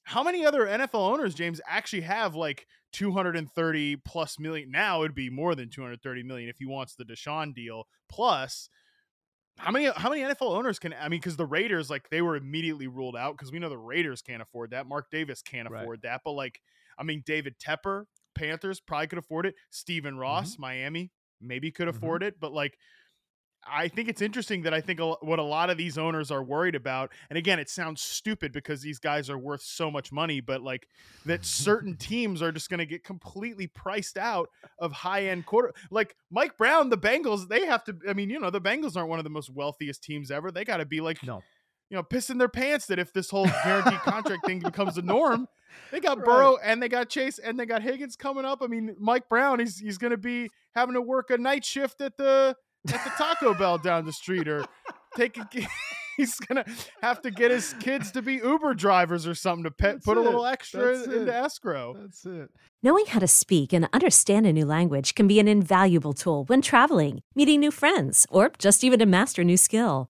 How 0.03 0.23
many 0.23 0.45
other 0.45 0.65
NFL 0.65 1.11
owners, 1.11 1.35
James, 1.35 1.59
actually 1.67 2.03
have 2.03 2.33
like 2.33 2.65
230 2.93 3.97
plus 3.97 4.39
million? 4.39 4.71
Now 4.71 5.01
it'd 5.03 5.13
be 5.15 5.29
more 5.29 5.53
than 5.53 5.69
230 5.69 6.23
million 6.23 6.49
if 6.49 6.57
he 6.59 6.65
wants 6.65 6.95
the 6.95 7.03
Deshaun 7.03 7.53
deal. 7.53 7.87
Plus, 8.09 8.69
how 9.57 9.71
many 9.71 9.89
how 9.93 10.09
many 10.09 10.21
NFL 10.21 10.55
owners 10.55 10.79
can 10.79 10.93
I 10.93 11.09
mean? 11.09 11.19
Because 11.19 11.35
the 11.35 11.45
Raiders, 11.45 11.89
like 11.89 12.09
they 12.09 12.21
were 12.21 12.37
immediately 12.37 12.87
ruled 12.87 13.17
out 13.17 13.33
because 13.37 13.51
we 13.51 13.59
know 13.59 13.67
the 13.69 13.77
Raiders 13.77 14.21
can't 14.21 14.41
afford 14.41 14.71
that. 14.71 14.87
Mark 14.87 15.09
Davis 15.11 15.41
can't 15.41 15.69
Right. 15.69 15.81
afford 15.81 16.03
that. 16.03 16.21
But 16.23 16.31
like, 16.33 16.61
I 16.97 17.03
mean, 17.03 17.23
David 17.25 17.55
Tepper, 17.59 18.05
Panthers 18.37 18.79
probably 18.79 19.07
could 19.07 19.19
afford 19.19 19.45
it. 19.45 19.55
Stephen 19.71 20.17
Ross, 20.17 20.57
Miami, 20.59 21.11
maybe 21.41 21.71
could 21.71 21.87
Mhm. 21.87 21.95
afford 21.95 22.23
it. 22.23 22.39
But 22.39 22.53
like, 22.53 22.77
I 23.69 23.89
think 23.89 24.07
it's 24.07 24.21
interesting 24.21 24.61
that 24.61 24.73
I 24.73 24.79
think 24.79 25.01
a 25.01 25.13
what 25.15 25.39
a 25.39 25.43
lot 25.43 25.69
of 25.69 25.77
these 25.77 25.97
owners 25.97 26.31
are 26.31 26.41
worried 26.43 26.75
about, 26.75 27.11
and 27.29 27.37
again, 27.37 27.59
it 27.59 27.69
sounds 27.69 28.01
stupid 28.01 28.53
because 28.53 28.81
these 28.81 28.97
guys 28.99 29.29
are 29.29 29.37
worth 29.37 29.61
so 29.61 29.91
much 29.91 30.11
money, 30.11 30.39
but 30.39 30.61
like 30.61 30.87
that 31.25 31.43
certain 31.43 31.97
teams 31.97 32.41
are 32.41 32.51
just 32.53 32.69
going 32.69 32.77
to 32.77 32.85
get 32.85 33.03
completely 33.03 33.67
priced 33.67 34.17
out 34.17 34.47
of 34.79 34.93
high 34.93 35.25
end 35.25 35.45
quarter. 35.45 35.73
Like 35.91 36.15
Mike 36.31 36.55
Brown, 36.57 36.89
the 36.89 36.97
Bengals, 36.97 37.49
they 37.49 37.65
have 37.65 37.83
to. 37.85 37.97
I 38.07 38.13
mean, 38.13 38.29
you 38.29 38.39
know, 38.39 38.51
the 38.51 38.61
Bengals 38.61 38.95
aren't 38.95 39.09
one 39.09 39.19
of 39.19 39.25
the 39.25 39.29
most 39.31 39.49
wealthiest 39.49 40.01
teams 40.01 40.31
ever. 40.31 40.49
They 40.49 40.63
got 40.63 40.77
to 40.77 40.85
be 40.85 41.01
like, 41.01 41.21
No. 41.23 41.43
you 41.89 41.97
know, 41.97 42.03
pissing 42.03 42.37
their 42.37 42.47
pants 42.49 42.85
that 42.85 42.99
if 42.99 43.11
this 43.11 43.29
whole 43.29 43.47
guaranteed 43.65 43.99
contract 43.99 44.45
thing 44.45 44.59
becomes 44.59 44.95
the 44.95 45.01
norm, 45.01 45.45
they 45.91 45.99
got 45.99 46.17
Right. 46.17 46.25
Burrow 46.25 46.57
and 46.63 46.81
they 46.81 46.89
got 46.89 47.09
Chase 47.09 47.39
and 47.39 47.59
they 47.59 47.65
got 47.65 47.81
Higgins 47.81 48.15
coming 48.15 48.45
up. 48.45 48.61
I 48.61 48.67
mean, 48.67 48.95
Mike 48.99 49.29
Brown, 49.29 49.59
he's 49.59 49.77
he's 49.79 49.97
going 49.97 50.11
to 50.11 50.17
be 50.17 50.49
having 50.75 50.93
to 50.95 51.01
work 51.01 51.29
a 51.29 51.37
night 51.37 51.65
shift 51.65 52.01
at 52.01 52.17
the 52.17 52.55
at 52.93 53.03
the 53.03 53.11
Taco 53.17 53.53
Bell 53.53 53.77
down 53.77 54.05
the 54.05 54.13
street 54.13 54.47
or 54.47 54.63
take 55.15 55.37
a 55.37 55.47
he's 56.17 56.35
going 56.39 56.63
to 56.63 56.71
have 57.01 57.21
to 57.21 57.29
get 57.31 57.51
his 57.51 57.73
kids 57.79 58.11
to 58.11 58.21
be 58.23 58.35
Uber 58.35 58.73
drivers 58.73 59.27
or 59.27 59.35
something 59.35 59.63
to 59.65 59.71
pe- 59.71 59.93
That's 59.93 60.05
put 60.05 60.17
a 60.17 60.21
little 60.21 60.45
extra 60.45 60.95
That's 60.97 61.05
into 61.07 61.21
it. 61.23 61.29
escrow. 61.29 61.95
That's 61.99 62.25
it. 62.25 62.49
Knowing 62.81 63.05
how 63.07 63.19
to 63.19 63.27
speak 63.27 63.71
and 63.73 63.87
understand 63.93 64.45
a 64.47 64.53
new 64.53 64.65
language 64.65 65.13
can 65.15 65.27
be 65.27 65.39
an 65.39 65.47
invaluable 65.47 66.13
tool 66.13 66.45
when 66.45 66.61
traveling, 66.61 67.21
meeting 67.35 67.59
new 67.59 67.71
friends, 67.71 68.25
or 68.31 68.51
just 68.57 68.83
even 68.83 68.97
to 68.99 69.05
master 69.05 69.41
a 69.41 69.45
new 69.45 69.57
skill. 69.57 70.09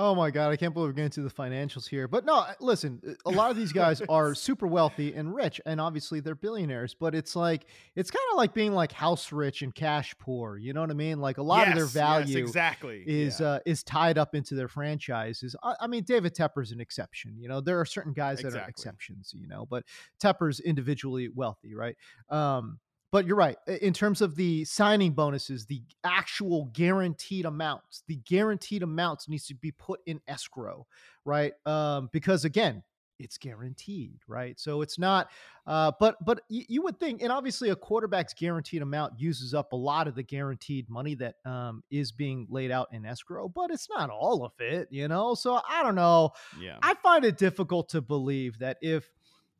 Oh 0.00 0.14
my 0.14 0.30
god, 0.30 0.50
I 0.50 0.56
can't 0.56 0.72
believe 0.72 0.90
we're 0.90 0.92
getting 0.92 1.10
to 1.10 1.22
the 1.22 1.28
financials 1.30 1.88
here. 1.88 2.06
But 2.06 2.24
no, 2.24 2.46
listen, 2.60 3.16
a 3.26 3.30
lot 3.30 3.50
of 3.50 3.56
these 3.56 3.72
guys 3.82 4.00
are 4.08 4.32
super 4.32 4.68
wealthy 4.68 5.12
and 5.12 5.34
rich, 5.34 5.60
and 5.66 5.80
obviously 5.80 6.20
they're 6.20 6.36
billionaires. 6.36 6.94
But 6.94 7.16
it's 7.16 7.34
like 7.34 7.66
it's 7.96 8.08
kind 8.08 8.24
of 8.30 8.36
like 8.36 8.54
being 8.54 8.72
like 8.72 8.92
house 8.92 9.32
rich 9.32 9.62
and 9.62 9.74
cash 9.74 10.14
poor. 10.20 10.56
You 10.56 10.72
know 10.72 10.82
what 10.82 10.90
I 10.90 10.94
mean? 10.94 11.20
Like 11.20 11.38
a 11.38 11.42
lot 11.42 11.66
of 11.66 11.74
their 11.74 11.82
Yes, 11.84 11.94
yes, 11.96 12.02
value 12.02 12.38
exactly 12.38 13.02
is 13.08 13.40
Yeah. 13.40 13.46
uh, 13.46 13.58
is 13.66 13.82
tied 13.82 14.18
up 14.18 14.36
into 14.36 14.54
their 14.54 14.68
franchises. 14.68 15.56
I, 15.64 15.74
I 15.80 15.86
mean, 15.88 16.04
David 16.04 16.32
Tepper's 16.32 16.70
an 16.70 16.80
exception. 16.80 17.34
You 17.36 17.48
know, 17.48 17.60
there 17.60 17.80
are 17.80 17.84
certain 17.84 18.12
guys 18.12 18.40
that 18.42 18.54
are 18.54 18.68
exceptions. 18.68 19.32
You 19.34 19.48
know, 19.48 19.66
but 19.66 19.82
Tepper's 20.22 20.60
individually 20.60 21.28
wealthy, 21.28 21.74
right? 21.74 21.96
Um, 22.30 22.78
but 23.10 23.26
you're 23.26 23.36
right. 23.36 23.56
In 23.80 23.92
terms 23.92 24.20
of 24.20 24.36
the 24.36 24.64
signing 24.64 25.12
bonuses, 25.12 25.66
the 25.66 25.82
actual 26.04 26.66
guaranteed 26.72 27.46
amounts, 27.46 28.02
the 28.06 28.16
guaranteed 28.16 28.82
amounts 28.82 29.28
needs 29.28 29.46
to 29.46 29.54
be 29.54 29.70
put 29.72 30.00
in 30.06 30.20
escrow, 30.28 30.86
right? 31.24 31.52
Um, 31.64 32.10
because 32.12 32.44
again, 32.44 32.82
it's 33.18 33.36
guaranteed, 33.36 34.20
right? 34.26 34.58
So 34.58 34.82
it's 34.82 34.98
not. 34.98 35.28
Uh, 35.66 35.92
but 35.98 36.16
but 36.24 36.42
you, 36.48 36.64
you 36.68 36.82
would 36.82 36.98
think, 36.98 37.22
and 37.22 37.32
obviously, 37.32 37.70
a 37.70 37.76
quarterback's 37.76 38.32
guaranteed 38.32 38.82
amount 38.82 39.18
uses 39.18 39.54
up 39.54 39.72
a 39.72 39.76
lot 39.76 40.08
of 40.08 40.14
the 40.14 40.22
guaranteed 40.22 40.88
money 40.88 41.14
that 41.16 41.34
um, 41.44 41.82
is 41.90 42.12
being 42.12 42.46
laid 42.48 42.70
out 42.70 42.88
in 42.92 43.04
escrow, 43.04 43.48
but 43.48 43.70
it's 43.70 43.88
not 43.90 44.10
all 44.10 44.44
of 44.44 44.52
it, 44.60 44.88
you 44.90 45.08
know. 45.08 45.34
So 45.34 45.60
I 45.68 45.82
don't 45.82 45.94
know. 45.94 46.30
yeah. 46.60 46.78
I 46.82 46.94
find 46.94 47.24
it 47.24 47.36
difficult 47.36 47.90
to 47.90 48.00
believe 48.00 48.58
that 48.60 48.78
if, 48.80 49.08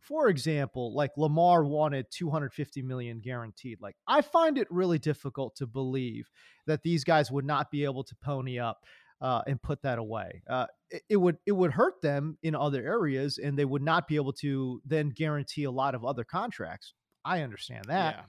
for 0.00 0.28
example, 0.28 0.94
like 0.94 1.10
Lamar 1.16 1.64
wanted 1.64 2.06
250 2.10 2.82
million 2.82 3.20
guaranteed, 3.20 3.78
like 3.80 3.96
I 4.06 4.22
find 4.22 4.58
it 4.58 4.66
really 4.70 4.98
difficult 4.98 5.56
to 5.56 5.66
believe 5.66 6.28
that 6.66 6.82
these 6.82 7.04
guys 7.04 7.30
would 7.30 7.44
not 7.44 7.70
be 7.70 7.84
able 7.84 8.04
to 8.04 8.14
pony 8.22 8.58
up 8.58 8.78
uh, 9.20 9.42
and 9.46 9.60
put 9.60 9.82
that 9.82 9.98
away. 9.98 10.42
Uh, 10.48 10.66
it, 10.90 11.02
it 11.10 11.16
would 11.16 11.38
it 11.46 11.52
would 11.52 11.72
hurt 11.72 12.00
them 12.02 12.38
in 12.42 12.54
other 12.54 12.82
areas, 12.82 13.38
and 13.38 13.58
they 13.58 13.64
would 13.64 13.82
not 13.82 14.06
be 14.06 14.16
able 14.16 14.32
to 14.34 14.80
then 14.84 15.10
guarantee 15.10 15.64
a 15.64 15.70
lot 15.70 15.94
of 15.94 16.04
other 16.04 16.24
contracts. 16.24 16.94
I 17.24 17.42
understand 17.42 17.86
that, 17.88 18.14
yeah. 18.16 18.24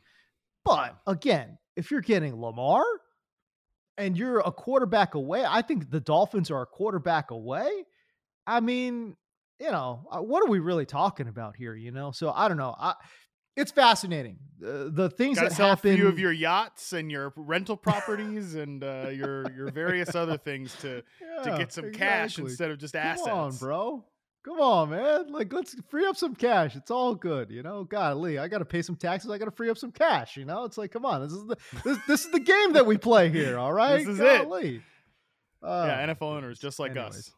but 0.66 0.98
again, 1.08 1.58
if 1.76 1.92
you're 1.92 2.02
getting 2.02 2.42
Lamar 2.42 2.84
and 3.98 4.18
you're 4.18 4.40
a 4.40 4.52
quarterback 4.52 5.14
away, 5.14 5.46
I 5.48 5.62
think 5.62 5.92
the 5.92 6.00
Dolphins 6.00 6.50
are 6.50 6.64
a 6.64 6.66
quarterback 6.66 7.32
away. 7.32 7.70
I 8.48 8.60
mean, 8.60 9.16
you 9.60 9.72
know, 9.72 10.08
uh, 10.12 10.20
what 10.20 10.44
are 10.44 10.50
we 10.50 10.60
really 10.60 10.86
talking 10.86 11.28
about 11.28 11.56
here? 11.56 11.76
You 11.76 11.92
know, 11.92 12.12
so 12.12 12.32
I 12.32 12.48
don't 12.48 12.58
know. 12.58 12.76
I, 12.78 12.94
it's 13.58 13.72
fascinating. 13.72 14.38
Uh, 14.64 14.86
the 14.90 15.10
things 15.10 15.36
Gotta 15.38 15.50
that 15.50 15.56
sell 15.56 15.70
happen. 15.70 15.94
a 15.94 15.96
few 15.98 16.08
of 16.08 16.18
your 16.20 16.32
yachts 16.32 16.94
and 16.94 17.12
your 17.12 17.34
rental 17.36 17.76
properties 17.76 18.56
and 18.56 18.84
uh, 18.84 19.10
your 19.12 19.52
your 19.52 19.72
various 19.72 20.16
other 20.16 20.38
things 20.38 20.74
to 20.82 21.04
to 21.44 21.56
get 21.58 21.74
some 21.74 21.92
cash 21.92 22.40
instead 22.40 22.72
of 22.72 22.78
just 22.78 22.94
Come 22.94 23.02
assets. 23.04 23.28
Come 23.28 23.38
on, 23.38 23.56
bro. 23.58 24.06
Come 24.46 24.62
on, 24.62 24.90
man. 24.92 25.34
Like, 25.34 25.52
let's 25.52 25.76
free 25.90 26.06
up 26.06 26.16
some 26.16 26.34
cash. 26.34 26.78
It's 26.78 26.90
all 26.90 27.14
good, 27.14 27.50
you 27.52 27.62
know. 27.62 27.84
Golly, 27.84 28.38
I 28.40 28.48
got 28.48 28.60
to 28.60 28.66
pay 28.66 28.82
some 28.82 28.96
taxes. 28.96 29.30
I 29.30 29.38
got 29.38 29.46
to 29.46 29.52
free 29.52 29.70
up 29.70 29.78
some 29.78 29.92
cash. 29.92 30.38
You 30.38 30.46
know, 30.46 30.64
it's 30.64 30.78
like, 30.78 30.92
come 30.92 31.06
on, 31.06 31.22
this 31.22 31.34
is 31.34 31.46
the 31.46 31.58
this, 31.84 31.98
this 32.08 32.26
is 32.26 32.32
the 32.32 32.40
game 32.40 32.72
that 32.74 32.86
we 32.86 32.98
play 32.98 33.28
here. 33.30 33.60
All 33.60 33.74
right, 33.84 33.98
This 33.98 34.08
is 34.08 34.20
it. 34.22 34.44
Golly. 34.44 34.82
Yeah, 35.62 35.68
Uh, 35.70 36.08
NFL 36.08 36.22
owners 36.22 36.58
just 36.58 36.80
like 36.80 36.92
anyways. 36.92 37.16
us. 37.18 37.32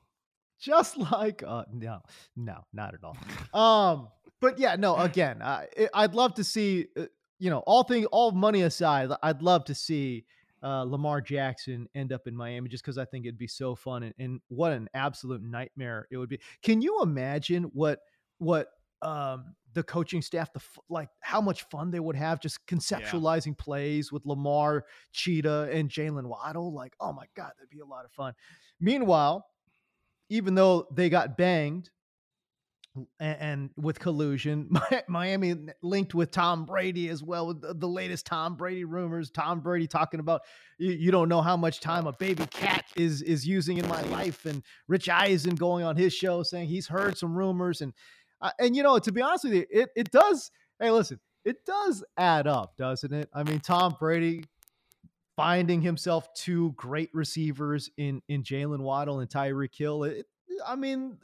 Just 0.62 0.96
like 1.12 1.44
uh 1.46 1.65
no 1.74 2.00
no 2.38 2.60
not 2.72 2.94
at 2.94 3.03
all. 3.03 3.18
Um 3.60 4.08
but 4.39 4.58
yeah 4.58 4.75
no 4.77 4.96
again 4.96 5.41
I 5.41 5.68
i'd 5.94 6.15
love 6.15 6.36
to 6.36 6.44
see 6.44 6.88
uh, 6.98 7.06
you 7.39 7.50
know 7.50 7.60
all 7.68 7.84
thing 7.84 8.06
all 8.06 8.32
money 8.32 8.62
aside 8.62 9.10
i'd 9.24 9.41
love 9.41 9.65
to 9.65 9.75
see 9.75 10.25
uh 10.63 10.84
lamar 10.84 11.22
jackson 11.22 11.88
end 11.96 12.13
up 12.13 12.27
in 12.27 12.36
miami 12.36 12.70
just 12.70 12.84
because 12.84 12.98
i 13.00 13.06
think 13.06 13.25
it'd 13.25 13.38
be 13.38 13.48
so 13.48 13.74
fun 13.75 14.03
and, 14.03 14.13
and 14.20 14.39
what 14.48 14.72
an 14.72 14.88
absolute 14.94 15.41
nightmare 15.41 16.08
it 16.12 16.18
would 16.18 16.30
be. 16.30 16.39
Can 16.62 16.82
you 16.82 17.01
imagine 17.01 17.63
what 17.74 18.00
what 18.38 18.68
um 19.01 19.56
the 19.74 19.84
coaching 19.84 20.22
staff 20.22 20.51
the 20.53 20.60
f- 20.60 20.80
like 20.89 21.10
how 21.22 21.39
much 21.41 21.63
fun 21.70 21.89
they 21.91 22.00
would 22.00 22.15
have 22.15 22.39
just 22.39 22.60
conceptualizing 22.68 23.58
plays 23.58 24.12
with 24.12 24.25
lamar 24.25 24.86
cheetah 25.12 25.70
and 25.72 25.89
jalen 25.89 26.25
waddle? 26.25 26.74
Like 26.74 26.94
oh 27.00 27.13
my 27.13 27.25
god 27.36 27.51
that'd 27.58 27.70
be 27.70 27.80
a 27.80 27.86
lot 27.86 28.06
of 28.06 28.12
fun. 28.12 28.34
Meanwhile 28.80 29.46
even 30.31 30.55
though 30.55 30.88
they 30.89 31.09
got 31.09 31.35
banged 31.35 31.89
and, 33.19 33.38
and 33.39 33.69
with 33.75 34.00
collusion, 34.00 34.69
Miami 35.07 35.55
linked 35.81 36.15
with 36.15 36.31
Tom 36.31 36.65
Brady 36.65 37.09
as 37.09 37.21
well 37.21 37.47
with 37.47 37.61
the, 37.61 37.73
the 37.73 37.88
latest 37.88 38.25
Tom 38.25 38.55
Brady 38.55 38.85
rumors. 38.85 39.29
Tom 39.29 39.59
Brady 39.59 39.88
talking 39.88 40.21
about 40.21 40.41
you, 40.77 40.91
you, 40.91 41.11
don't 41.11 41.27
know 41.27 41.41
how 41.41 41.57
much 41.57 41.81
time 41.81 42.07
a 42.07 42.13
baby 42.13 42.45
cat 42.50 42.85
is 42.95 43.21
is 43.21 43.45
using 43.45 43.77
in 43.77 43.88
my 43.89 44.01
life, 44.03 44.45
and 44.45 44.63
Rich 44.88 45.09
Eisen 45.09 45.55
going 45.55 45.83
on 45.83 45.97
his 45.97 46.13
show 46.13 46.43
saying 46.43 46.69
he's 46.69 46.88
heard 46.88 47.17
some 47.17 47.38
rumors, 47.38 47.81
and 47.81 47.91
uh, 48.41 48.51
and 48.57 48.73
you 48.73 48.83
know 48.83 49.00
to 49.00 49.11
be 49.11 49.21
honest 49.21 49.43
with 49.43 49.53
you, 49.53 49.65
it 49.69 49.89
it 49.97 50.11
does. 50.11 50.50
Hey, 50.79 50.91
listen, 50.91 51.19
it 51.43 51.65
does 51.65 52.05
add 52.17 52.47
up, 52.47 52.77
doesn't 52.77 53.13
it? 53.13 53.29
I 53.33 53.43
mean, 53.43 53.59
Tom 53.59 53.97
Brady 54.00 54.45
finding 55.41 55.81
himself 55.81 56.31
two 56.36 56.71
great 56.74 57.10
receivers 57.13 57.89
in 57.98 58.21
in 58.27 58.43
Jalen 58.43 58.81
Waddle 58.81 59.19
and 59.19 59.29
Tyreek 59.29 59.75
Hill. 59.75 60.03
It, 60.03 60.27
I 60.65 60.75
mean, 60.75 61.17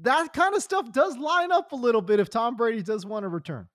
that 0.00 0.32
kind 0.32 0.54
of 0.54 0.62
stuff 0.62 0.92
does 0.92 1.16
line 1.16 1.50
up 1.50 1.72
a 1.72 1.76
little 1.76 2.02
bit 2.02 2.20
if 2.20 2.28
Tom 2.28 2.56
Brady 2.56 2.82
does 2.82 3.06
want 3.06 3.24
to 3.24 3.28
return. 3.28 3.68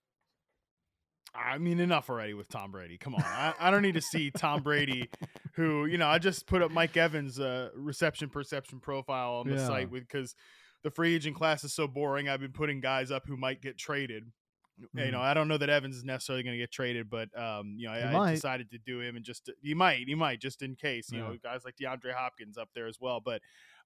I 1.35 1.57
mean, 1.57 1.79
enough 1.79 2.11
already 2.11 2.35
with 2.35 2.47
Tom 2.47 2.71
Brady. 2.71 2.99
Come 2.99 3.15
on. 3.15 3.23
I, 3.23 3.55
I 3.59 3.71
don't 3.71 3.81
need 3.81 3.95
to 3.95 4.01
see 4.01 4.29
Tom 4.29 4.61
Brady, 4.61 5.09
who, 5.55 5.87
you 5.87 5.97
know, 5.97 6.07
I 6.07 6.19
just 6.19 6.45
put 6.45 6.61
up 6.61 6.69
Mike 6.69 6.95
Evans' 6.95 7.39
uh, 7.39 7.69
reception 7.75 8.29
perception 8.29 8.79
profile 8.79 9.37
on 9.37 9.47
the 9.47 9.55
yeah. 9.55 9.65
site 9.65 9.91
because 9.91 10.35
the 10.83 10.91
free 10.91 11.15
agent 11.15 11.35
class 11.35 11.63
is 11.63 11.73
so 11.73 11.87
boring. 11.87 12.29
I've 12.29 12.41
been 12.41 12.51
putting 12.51 12.81
guys 12.81 13.09
up 13.09 13.23
who 13.25 13.35
might 13.35 13.63
get 13.63 13.79
traded. 13.79 14.25
You 14.93 15.11
know, 15.11 15.19
mm. 15.19 15.21
I 15.21 15.33
don't 15.33 15.47
know 15.47 15.57
that 15.57 15.69
Evans 15.69 15.95
is 15.95 16.03
necessarily 16.03 16.43
going 16.43 16.53
to 16.53 16.57
get 16.57 16.71
traded, 16.71 17.09
but 17.09 17.29
um, 17.39 17.75
you 17.77 17.87
know, 17.87 17.93
I, 17.93 18.29
I, 18.29 18.31
decided 18.31 18.71
to 18.71 18.79
do 18.79 19.01
him 19.01 19.15
and 19.15 19.23
just 19.23 19.49
he 19.61 19.73
might, 19.73 20.07
he 20.07 20.15
might 20.15 20.41
just 20.41 20.61
in 20.61 20.75
case. 20.75 21.11
You 21.11 21.19
yeah. 21.19 21.27
know, 21.27 21.37
guys 21.41 21.61
like 21.63 21.75
DeAndre 21.75 22.13
Hopkins 22.13 22.57
up 22.57 22.69
there 22.73 22.87
as 22.87 22.99
well, 22.99 23.21
but 23.23 23.41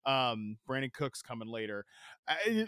um, 0.05 0.57
Brandin 0.67 0.93
Cooks 0.93 1.21
coming 1.21 1.49
later. 1.49 1.85
I, 2.27 2.67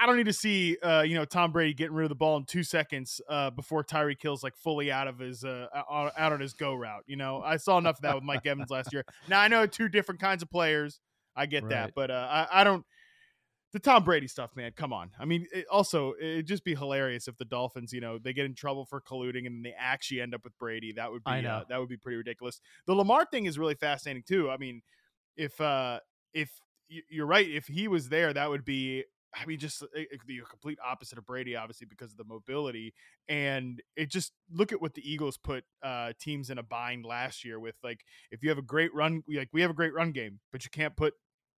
I 0.00 0.06
don't 0.06 0.16
need 0.16 0.26
to 0.26 0.32
see 0.32 0.76
uh, 0.82 1.02
you 1.02 1.14
know 1.14 1.24
Tom 1.24 1.52
Brady 1.52 1.74
getting 1.74 1.94
rid 1.94 2.04
of 2.04 2.08
the 2.08 2.16
ball 2.16 2.36
in 2.36 2.44
two 2.44 2.62
seconds 2.62 3.20
uh, 3.28 3.50
before 3.50 3.84
Tyreek 3.84 4.18
kills 4.18 4.42
like 4.42 4.56
fully 4.56 4.90
out 4.90 5.06
of 5.06 5.18
his 5.18 5.44
uh, 5.44 5.66
out 5.72 6.32
on 6.32 6.40
his 6.40 6.54
go 6.54 6.74
route. 6.74 7.04
You 7.06 7.16
know, 7.16 7.40
I 7.40 7.56
saw 7.56 7.78
enough 7.78 7.96
of 7.96 8.02
that 8.02 8.14
with 8.14 8.24
Mike 8.24 8.46
Evans 8.46 8.70
last 8.70 8.92
year. 8.92 9.04
Now 9.28 9.40
I 9.40 9.48
know 9.48 9.66
two 9.66 9.88
different 9.88 10.20
kinds 10.20 10.42
of 10.42 10.50
players. 10.50 11.00
I 11.36 11.46
get 11.46 11.64
right. 11.64 11.70
that, 11.70 11.94
but 11.94 12.10
uh, 12.10 12.28
I, 12.30 12.60
I 12.60 12.64
don't 12.64 12.84
the 13.74 13.80
Tom 13.80 14.04
Brady 14.04 14.28
stuff, 14.28 14.54
man. 14.54 14.70
Come 14.76 14.92
on. 14.92 15.10
I 15.18 15.24
mean, 15.24 15.48
it 15.52 15.66
also 15.68 16.14
it'd 16.20 16.46
just 16.46 16.62
be 16.62 16.76
hilarious 16.76 17.26
if 17.26 17.36
the 17.36 17.44
Dolphins, 17.44 17.92
you 17.92 18.00
know, 18.00 18.18
they 18.18 18.32
get 18.32 18.46
in 18.46 18.54
trouble 18.54 18.84
for 18.84 19.00
colluding 19.00 19.48
and 19.48 19.64
they 19.64 19.74
actually 19.76 20.20
end 20.20 20.32
up 20.32 20.44
with 20.44 20.56
Brady. 20.58 20.92
That 20.92 21.10
would 21.10 21.24
be 21.24 21.44
uh, 21.44 21.64
that 21.68 21.80
would 21.80 21.88
be 21.88 21.96
pretty 21.96 22.16
ridiculous. 22.16 22.60
The 22.86 22.94
Lamar 22.94 23.26
thing 23.26 23.46
is 23.46 23.58
really 23.58 23.74
fascinating 23.74 24.22
too. 24.26 24.48
I 24.48 24.58
mean, 24.58 24.82
if 25.36 25.60
uh 25.60 25.98
if 26.32 26.50
you're 26.88 27.26
right, 27.26 27.48
if 27.48 27.66
he 27.66 27.88
was 27.88 28.08
there, 28.08 28.32
that 28.32 28.48
would 28.48 28.64
be. 28.64 29.04
I 29.36 29.44
mean, 29.46 29.58
just 29.58 29.82
be 30.28 30.38
a 30.38 30.42
complete 30.42 30.78
opposite 30.86 31.18
of 31.18 31.26
Brady, 31.26 31.56
obviously 31.56 31.88
because 31.90 32.12
of 32.12 32.16
the 32.16 32.24
mobility. 32.24 32.94
And 33.28 33.82
it 33.96 34.08
just 34.08 34.30
look 34.48 34.70
at 34.70 34.80
what 34.80 34.94
the 34.94 35.02
Eagles 35.02 35.36
put 35.36 35.64
uh, 35.82 36.12
teams 36.20 36.50
in 36.50 36.58
a 36.58 36.62
bind 36.62 37.04
last 37.04 37.44
year 37.44 37.58
with. 37.58 37.74
Like, 37.82 38.04
if 38.30 38.44
you 38.44 38.50
have 38.50 38.58
a 38.58 38.62
great 38.62 38.94
run, 38.94 39.24
like 39.28 39.48
we 39.52 39.62
have 39.62 39.72
a 39.72 39.74
great 39.74 39.92
run 39.92 40.12
game, 40.12 40.38
but 40.52 40.62
you 40.62 40.70
can't 40.70 40.94
put 40.96 41.14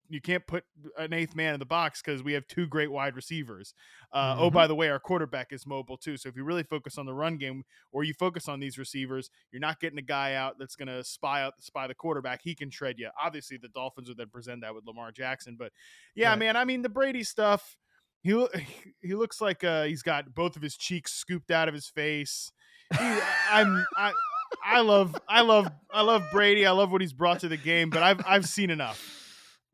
you 0.08 0.20
can't 0.20 0.46
put 0.46 0.64
an 0.98 1.12
eighth 1.12 1.34
man 1.34 1.54
in 1.54 1.60
the 1.60 1.66
box 1.66 2.02
because 2.02 2.22
we 2.22 2.34
have 2.34 2.46
two 2.46 2.66
great 2.66 2.90
wide 2.90 3.16
receivers. 3.16 3.74
Uh, 4.12 4.16
oh, 4.16 4.18
mm-hmm. 4.18 4.42
Oh, 4.42 4.50
by 4.50 4.66
the 4.66 4.74
way, 4.74 4.88
our 4.88 4.98
quarterback 4.98 5.52
is 5.52 5.66
mobile 5.66 5.96
too. 5.96 6.16
So 6.16 6.28
if 6.28 6.36
you 6.36 6.44
really 6.44 6.62
focus 6.62 6.98
on 6.98 7.06
the 7.06 7.14
run 7.14 7.36
game 7.36 7.64
or 7.92 8.04
you 8.04 8.14
focus 8.14 8.48
on 8.48 8.60
these 8.60 8.78
receivers, 8.78 9.30
you're 9.50 9.60
not 9.60 9.80
getting 9.80 9.98
a 9.98 10.02
guy 10.02 10.34
out 10.34 10.56
that's 10.58 10.76
going 10.76 10.88
to 10.88 11.02
spy 11.02 11.42
out 11.42 11.54
spy 11.60 11.86
the 11.86 11.94
quarterback. 11.94 12.42
He 12.42 12.54
can 12.54 12.70
tread 12.70 12.98
you. 12.98 13.08
Obviously, 13.22 13.56
the 13.56 13.68
Dolphins 13.68 14.08
would 14.08 14.18
then 14.18 14.28
present 14.28 14.60
that 14.60 14.74
with 14.74 14.86
Lamar 14.86 15.10
Jackson. 15.10 15.56
But 15.58 15.72
yeah, 16.14 16.30
right. 16.30 16.38
man, 16.38 16.56
I 16.56 16.64
mean 16.64 16.82
the 16.82 16.88
Brady 16.88 17.24
stuff. 17.24 17.76
He 18.22 18.46
he 19.02 19.14
looks 19.14 19.40
like 19.40 19.64
uh, 19.64 19.84
he's 19.84 20.02
got 20.02 20.34
both 20.34 20.56
of 20.56 20.62
his 20.62 20.76
cheeks 20.76 21.12
scooped 21.12 21.50
out 21.50 21.68
of 21.68 21.74
his 21.74 21.88
face. 21.88 22.52
He, 22.92 23.18
I'm 23.50 23.86
I. 23.96 24.12
I 24.64 24.82
love, 24.82 25.16
I 25.28 25.40
love, 25.40 25.68
I 25.90 26.02
love 26.02 26.22
Brady. 26.30 26.64
I 26.64 26.70
love 26.70 26.92
what 26.92 27.00
he's 27.00 27.12
brought 27.12 27.40
to 27.40 27.48
the 27.48 27.56
game, 27.56 27.90
but 27.90 28.04
I've, 28.04 28.20
I've 28.24 28.46
seen 28.46 28.70
enough. 28.70 29.23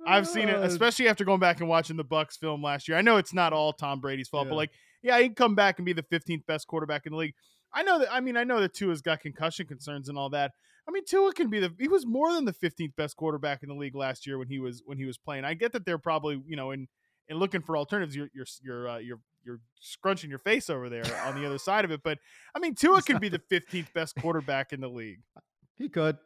I've 0.07 0.27
seen 0.27 0.49
it, 0.49 0.57
especially 0.57 1.09
after 1.09 1.25
going 1.25 1.41
back 1.41 1.61
and 1.61 1.69
watching 1.69 1.97
the 1.97 2.05
Bucs 2.05 2.39
film 2.39 2.63
last 2.63 2.89
year. 2.89 2.97
I 2.97 3.03
know 3.03 3.17
it's 3.17 3.35
not 3.35 3.53
all 3.53 3.73
Tom 3.73 4.01
Brady's 4.01 4.29
fault, 4.29 4.47
yeah. 4.47 4.51
but 4.51 4.57
like, 4.57 4.71
yeah, 5.03 5.19
he'd 5.21 5.37
come 5.37 5.55
back 5.55 5.79
and 5.79 5.87
be 5.87 5.93
the 5.93 6.03
15th 6.03 6.47
best 6.47 6.67
quarterback 6.67 7.07
in 7.07 7.13
the 7.13 7.19
league. 7.19 7.35
I 7.73 7.83
know 7.83 7.99
that. 8.01 8.13
I 8.13 8.21
mean, 8.21 8.37
I 8.37 8.45
know 8.45 8.61
that 8.61 8.75
Tua's 8.75 9.01
got 9.01 9.21
concussion 9.21 9.67
concerns 9.67 10.09
and 10.09 10.19
all 10.19 10.31
that. 10.31 10.53
I 10.89 10.93
mean, 10.93 11.05
Tua 11.05 11.33
can 11.33 11.51
be 11.51 11.61
the. 11.61 11.73
He 11.79 11.89
was 11.89 12.05
more 12.05 12.33
than 12.33 12.45
the 12.45 12.53
15th 12.53 12.97
best 12.97 13.17
quarterback 13.17 13.63
in 13.63 13.69
the 13.69 13.75
league 13.75 13.95
last 13.95 14.27
year 14.27 14.39
when 14.39 14.49
he 14.49 14.59
was 14.59 14.83
when 14.85 14.99
he 14.99 15.05
was 15.05 15.19
playing. 15.19 15.45
I 15.45 15.55
get 15.55 15.73
that 15.73 15.85
they're 15.85 15.99
probably 15.99 16.43
you 16.47 16.57
know 16.57 16.73
in 16.73 16.89
in 17.29 17.37
looking 17.37 17.63
for 17.63 17.77
alternatives. 17.77 18.17
You're 18.17 18.29
you're 18.35 18.47
you're 18.63 18.89
uh, 18.89 18.99
you're 18.99 19.21
you're 19.45 19.61
scrunching 19.81 20.31
your 20.31 20.39
face 20.39 20.69
over 20.69 20.89
there 20.89 21.05
on 21.25 21.41
the 21.41 21.47
other 21.47 21.59
side 21.59 21.85
of 21.85 21.91
it. 21.91 22.03
But 22.03 22.19
I 22.55 22.59
mean, 22.59 22.75
Tua 22.75 23.03
can 23.03 23.19
be 23.19 23.29
the 23.29 23.41
15th 23.51 23.93
best 23.93 24.17
quarterback 24.17 24.73
in 24.73 24.81
the 24.81 24.89
league. 24.89 25.21
He 25.77 25.89
could. 25.89 26.19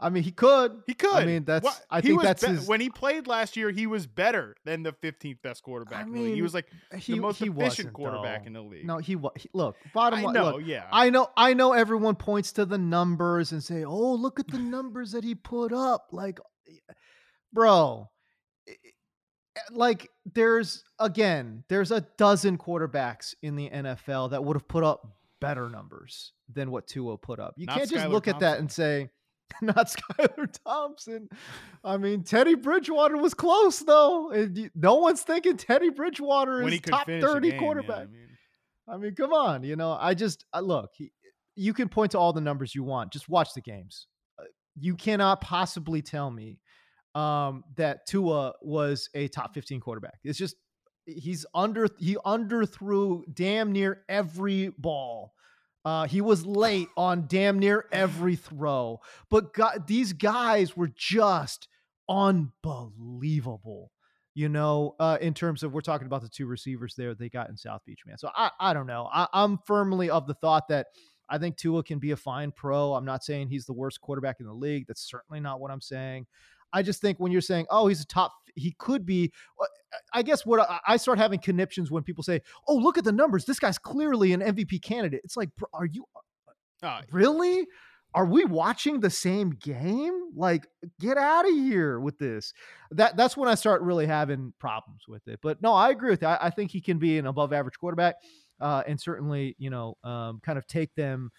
I 0.00 0.08
mean, 0.10 0.22
he 0.22 0.30
could. 0.30 0.82
He 0.86 0.94
could. 0.94 1.14
I 1.14 1.24
mean, 1.24 1.44
that's. 1.44 1.64
What? 1.64 1.80
I 1.90 2.00
think 2.00 2.22
that's 2.22 2.44
be- 2.44 2.52
his... 2.52 2.68
when 2.68 2.80
he 2.80 2.90
played 2.90 3.26
last 3.26 3.56
year. 3.56 3.70
He 3.70 3.86
was 3.86 4.06
better 4.06 4.56
than 4.64 4.82
the 4.82 4.92
15th 4.92 5.42
best 5.42 5.62
quarterback. 5.62 6.04
I 6.04 6.08
mean, 6.08 6.34
he 6.34 6.42
was 6.42 6.54
like 6.54 6.66
he, 6.96 7.14
the 7.14 7.20
most 7.20 7.38
he 7.38 7.48
efficient 7.48 7.92
quarterback 7.92 8.42
though. 8.42 8.46
in 8.46 8.52
the 8.52 8.62
league. 8.62 8.86
No, 8.86 8.98
he 8.98 9.16
was. 9.16 9.32
Look, 9.52 9.76
bottom 9.92 10.22
line. 10.22 10.64
Yeah. 10.64 10.86
I 10.92 11.10
know. 11.10 11.28
I 11.36 11.54
know. 11.54 11.72
Everyone 11.72 12.14
points 12.14 12.52
to 12.52 12.64
the 12.64 12.78
numbers 12.78 13.52
and 13.52 13.62
say, 13.62 13.84
"Oh, 13.84 14.14
look 14.14 14.38
at 14.38 14.48
the 14.48 14.58
numbers 14.58 15.12
that 15.12 15.24
he 15.24 15.34
put 15.34 15.72
up." 15.72 16.08
Like, 16.12 16.38
bro, 17.52 18.08
like 19.70 20.08
there's 20.24 20.84
again, 20.98 21.64
there's 21.68 21.90
a 21.90 22.02
dozen 22.16 22.58
quarterbacks 22.58 23.34
in 23.42 23.56
the 23.56 23.70
NFL 23.70 24.30
that 24.30 24.44
would 24.44 24.56
have 24.56 24.68
put 24.68 24.84
up 24.84 25.06
better 25.40 25.68
numbers 25.68 26.32
than 26.52 26.70
what 26.70 26.86
Tua 26.86 27.16
put 27.16 27.40
up. 27.40 27.54
You 27.56 27.66
Not 27.66 27.78
can't 27.78 27.90
just 27.90 28.04
Skylar 28.04 28.10
look 28.10 28.24
Thompson. 28.24 28.44
at 28.44 28.52
that 28.52 28.58
and 28.60 28.70
say 28.70 29.10
not 29.62 29.88
Skylar 29.88 30.52
Thompson. 30.64 31.28
I 31.84 31.96
mean, 31.96 32.22
Teddy 32.24 32.54
Bridgewater 32.54 33.16
was 33.16 33.34
close 33.34 33.78
though. 33.80 34.32
No 34.74 34.96
one's 34.96 35.22
thinking 35.22 35.56
Teddy 35.56 35.90
Bridgewater 35.90 36.62
is 36.62 36.80
top 36.80 37.06
thirty 37.06 37.50
game, 37.50 37.58
quarterback. 37.58 37.98
Yeah, 37.98 38.04
I, 38.04 38.06
mean. 38.06 38.28
I, 38.88 38.96
mean. 38.96 39.14
come 39.14 39.32
on. 39.32 39.62
You 39.64 39.76
know, 39.76 39.96
I 39.98 40.14
just 40.14 40.44
I 40.52 40.60
look. 40.60 40.90
He, 40.94 41.12
you 41.56 41.74
can 41.74 41.88
point 41.88 42.12
to 42.12 42.18
all 42.18 42.32
the 42.32 42.40
numbers 42.40 42.74
you 42.74 42.84
want. 42.84 43.12
Just 43.12 43.28
watch 43.28 43.54
the 43.54 43.60
games. 43.60 44.06
Uh, 44.38 44.44
you 44.78 44.96
cannot 44.96 45.40
possibly 45.40 46.00
tell 46.00 46.30
me 46.30 46.58
um, 47.14 47.64
that 47.76 48.06
Tua 48.06 48.54
was 48.62 49.08
a 49.14 49.28
top 49.28 49.54
fifteen 49.54 49.80
quarterback. 49.80 50.18
It's 50.24 50.38
just 50.38 50.56
he's 51.06 51.44
under 51.54 51.88
he 51.98 52.16
underthrew 52.24 53.22
damn 53.34 53.72
near 53.72 54.04
every 54.08 54.70
ball 54.78 55.34
uh, 55.84 56.06
he 56.06 56.20
was 56.20 56.44
late 56.44 56.88
on 56.96 57.26
damn 57.26 57.58
near 57.58 57.86
every 57.92 58.36
throw, 58.36 59.00
but 59.30 59.54
God, 59.54 59.86
these 59.86 60.12
guys 60.12 60.76
were 60.76 60.90
just 60.94 61.68
unbelievable. 62.08 63.90
You 64.34 64.48
know, 64.48 64.94
uh, 65.00 65.18
in 65.20 65.34
terms 65.34 65.62
of 65.62 65.72
we're 65.72 65.80
talking 65.80 66.06
about 66.06 66.22
the 66.22 66.28
two 66.28 66.46
receivers 66.46 66.94
there 66.96 67.14
they 67.14 67.28
got 67.28 67.48
in 67.48 67.56
South 67.56 67.80
Beach, 67.84 68.00
man. 68.06 68.16
So 68.16 68.30
I, 68.34 68.50
I 68.60 68.72
don't 68.72 68.86
know. 68.86 69.08
I, 69.12 69.26
I'm 69.32 69.58
firmly 69.66 70.08
of 70.08 70.26
the 70.26 70.34
thought 70.34 70.68
that 70.68 70.86
I 71.28 71.38
think 71.38 71.56
Tua 71.56 71.82
can 71.82 71.98
be 71.98 72.10
a 72.10 72.16
fine 72.16 72.52
pro. 72.52 72.94
I'm 72.94 73.04
not 73.04 73.24
saying 73.24 73.48
he's 73.48 73.66
the 73.66 73.72
worst 73.72 74.00
quarterback 74.00 74.40
in 74.40 74.46
the 74.46 74.52
league. 74.52 74.86
That's 74.86 75.08
certainly 75.08 75.40
not 75.40 75.60
what 75.60 75.70
I'm 75.70 75.80
saying. 75.80 76.26
I 76.72 76.82
just 76.82 77.00
think 77.00 77.18
when 77.18 77.32
you're 77.32 77.40
saying, 77.40 77.66
oh, 77.70 77.86
he's 77.86 78.00
a 78.00 78.06
top, 78.06 78.32
he 78.54 78.74
could 78.78 79.06
be. 79.06 79.32
Uh, 79.60 79.66
I 80.12 80.22
guess 80.22 80.46
what 80.46 80.68
I 80.86 80.96
start 80.96 81.18
having 81.18 81.40
conniptions 81.40 81.90
when 81.90 82.04
people 82.04 82.22
say, 82.22 82.42
oh, 82.68 82.76
look 82.76 82.96
at 82.96 83.04
the 83.04 83.12
numbers. 83.12 83.44
This 83.44 83.58
guy's 83.58 83.78
clearly 83.78 84.32
an 84.32 84.40
MVP 84.40 84.82
candidate. 84.82 85.20
It's 85.24 85.36
like, 85.36 85.50
are 85.72 85.86
you 85.86 86.04
uh, 86.82 87.02
really? 87.10 87.66
Are 88.14 88.26
we 88.26 88.44
watching 88.44 89.00
the 89.00 89.10
same 89.10 89.50
game? 89.50 90.30
Like, 90.34 90.66
get 90.98 91.16
out 91.16 91.44
of 91.44 91.52
here 91.52 92.00
with 92.00 92.18
this. 92.18 92.52
That 92.92 93.16
that's 93.16 93.36
when 93.36 93.48
I 93.48 93.54
start 93.54 93.82
really 93.82 94.06
having 94.06 94.52
problems 94.58 95.02
with 95.08 95.26
it. 95.28 95.40
But 95.42 95.60
no, 95.62 95.74
I 95.74 95.90
agree 95.90 96.10
with 96.10 96.20
that. 96.20 96.40
I, 96.40 96.46
I 96.46 96.50
think 96.50 96.70
he 96.70 96.80
can 96.80 96.98
be 96.98 97.18
an 97.18 97.26
above 97.26 97.52
average 97.52 97.78
quarterback, 97.78 98.16
uh, 98.60 98.82
and 98.86 99.00
certainly, 99.00 99.56
you 99.58 99.70
know, 99.70 99.96
um, 100.04 100.40
kind 100.42 100.58
of 100.58 100.66
take 100.66 100.94
them 100.94 101.30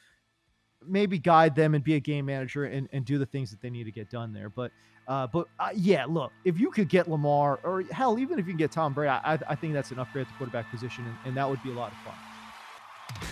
maybe 0.88 1.20
guide 1.20 1.56
them 1.56 1.76
and 1.76 1.84
be 1.84 1.96
a 1.96 2.00
game 2.00 2.26
manager 2.26 2.66
and, 2.66 2.88
and 2.92 3.06
do 3.06 3.18
the 3.18 3.26
things 3.26 3.52
that 3.52 3.62
they 3.62 3.70
need 3.70 3.84
to 3.86 3.92
get 3.92 4.10
done 4.10 4.34
there. 4.34 4.50
But 4.50 4.72
uh, 5.08 5.28
but 5.28 5.48
uh, 5.60 5.70
yeah, 5.76 6.06
look, 6.06 6.32
if 6.46 6.60
you 6.60 6.72
could 6.72 6.88
get 6.88 7.10
Lamar, 7.10 7.60
or 7.64 7.84
hell, 7.92 8.20
even 8.20 8.40
if 8.40 8.46
you 8.46 8.54
can 8.54 8.58
get 8.58 8.72
Tom 8.72 8.94
Brady, 8.94 9.10
I, 9.10 9.40
I 9.48 9.56
think 9.56 9.74
that's 9.74 9.92
an 9.92 10.00
upgrade 10.00 10.24
at 10.24 10.28
the 10.28 10.38
quarterback 10.38 10.70
position, 10.72 11.06
and, 11.06 11.16
and 11.26 11.38
that 11.38 11.50
would 11.50 11.62
be 11.64 11.72
a 11.72 11.74
lot 11.74 11.92
of 11.92 11.98
fun. 12.00 13.28